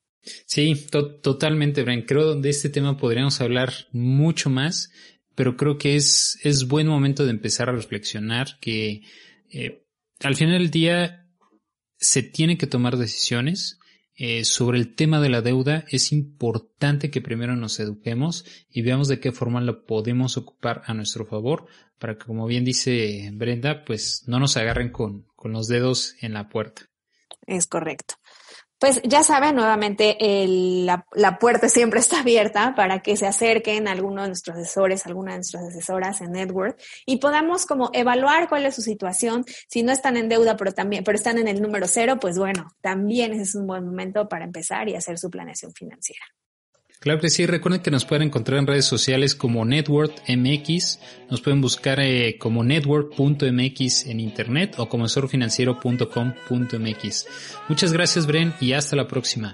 Sí, 0.46 0.86
totalmente, 1.22 1.82
Bren. 1.82 2.02
Creo 2.02 2.34
de 2.34 2.50
este 2.50 2.68
tema 2.68 2.96
podríamos 2.96 3.40
hablar 3.40 3.72
mucho 3.92 4.50
más, 4.50 4.90
pero 5.34 5.56
creo 5.56 5.78
que 5.78 5.96
es, 5.96 6.38
es 6.42 6.68
buen 6.68 6.86
momento 6.86 7.24
de 7.24 7.30
empezar 7.30 7.68
a 7.68 7.72
reflexionar 7.72 8.58
que 8.60 9.02
eh, 9.50 9.84
al 10.20 10.36
final 10.36 10.58
del 10.58 10.70
día 10.70 11.28
se 11.96 12.22
tiene 12.22 12.58
que 12.58 12.66
tomar 12.66 12.96
decisiones. 12.96 13.78
Eh, 14.16 14.44
sobre 14.44 14.78
el 14.78 14.94
tema 14.94 15.20
de 15.20 15.28
la 15.28 15.42
deuda 15.42 15.84
es 15.88 16.12
importante 16.12 17.10
que 17.10 17.20
primero 17.20 17.56
nos 17.56 17.80
eduquemos 17.80 18.44
y 18.70 18.82
veamos 18.82 19.08
de 19.08 19.18
qué 19.18 19.32
forma 19.32 19.60
lo 19.60 19.84
podemos 19.86 20.36
ocupar 20.36 20.82
a 20.86 20.94
nuestro 20.94 21.26
favor 21.26 21.66
para 21.98 22.16
que, 22.16 22.24
como 22.24 22.46
bien 22.46 22.64
dice 22.64 23.28
Brenda, 23.32 23.84
pues 23.84 24.22
no 24.28 24.38
nos 24.38 24.56
agarren 24.56 24.90
con, 24.90 25.26
con 25.34 25.50
los 25.50 25.66
dedos 25.66 26.14
en 26.20 26.32
la 26.32 26.48
puerta. 26.48 26.82
Es 27.46 27.66
correcto. 27.66 28.14
Pues 28.78 29.00
ya 29.04 29.22
saben, 29.22 29.54
nuevamente 29.54 30.16
la, 30.48 31.06
la, 31.12 31.38
puerta 31.38 31.68
siempre 31.68 32.00
está 32.00 32.20
abierta 32.20 32.74
para 32.74 33.00
que 33.00 33.16
se 33.16 33.26
acerquen 33.26 33.88
alguno 33.88 34.22
de 34.22 34.28
nuestros 34.28 34.56
asesores, 34.56 35.06
alguna 35.06 35.32
de 35.32 35.38
nuestras 35.38 35.64
asesoras 35.64 36.20
en 36.20 36.32
Network 36.32 36.80
y 37.06 37.18
podamos 37.18 37.66
como 37.66 37.90
evaluar 37.92 38.48
cuál 38.48 38.66
es 38.66 38.74
su 38.74 38.82
situación. 38.82 39.44
Si 39.68 39.82
no 39.82 39.92
están 39.92 40.16
en 40.16 40.28
deuda, 40.28 40.56
pero 40.56 40.72
también, 40.72 41.04
pero 41.04 41.16
están 41.16 41.38
en 41.38 41.48
el 41.48 41.62
número 41.62 41.86
cero, 41.86 42.18
pues 42.20 42.38
bueno, 42.38 42.72
también 42.80 43.32
ese 43.32 43.42
es 43.42 43.54
un 43.54 43.66
buen 43.66 43.84
momento 43.84 44.28
para 44.28 44.44
empezar 44.44 44.88
y 44.88 44.96
hacer 44.96 45.18
su 45.18 45.30
planeación 45.30 45.72
financiera. 45.72 46.24
Claro 47.04 47.20
que 47.20 47.28
sí, 47.28 47.44
recuerden 47.44 47.82
que 47.82 47.90
nos 47.90 48.06
pueden 48.06 48.28
encontrar 48.28 48.58
en 48.58 48.66
redes 48.66 48.86
sociales 48.86 49.34
como 49.34 49.66
Network 49.66 50.22
MX, 50.26 50.98
nos 51.28 51.42
pueden 51.42 51.60
buscar 51.60 52.00
eh, 52.00 52.38
como 52.38 52.64
network.mx 52.64 54.06
en 54.06 54.20
internet 54.20 54.76
o 54.78 54.88
como 54.88 55.04
asesorfinanciero.com.mx. 55.04 57.26
Muchas 57.68 57.92
gracias 57.92 58.26
Bren 58.26 58.54
y 58.58 58.72
hasta 58.72 58.96
la 58.96 59.06
próxima. 59.06 59.52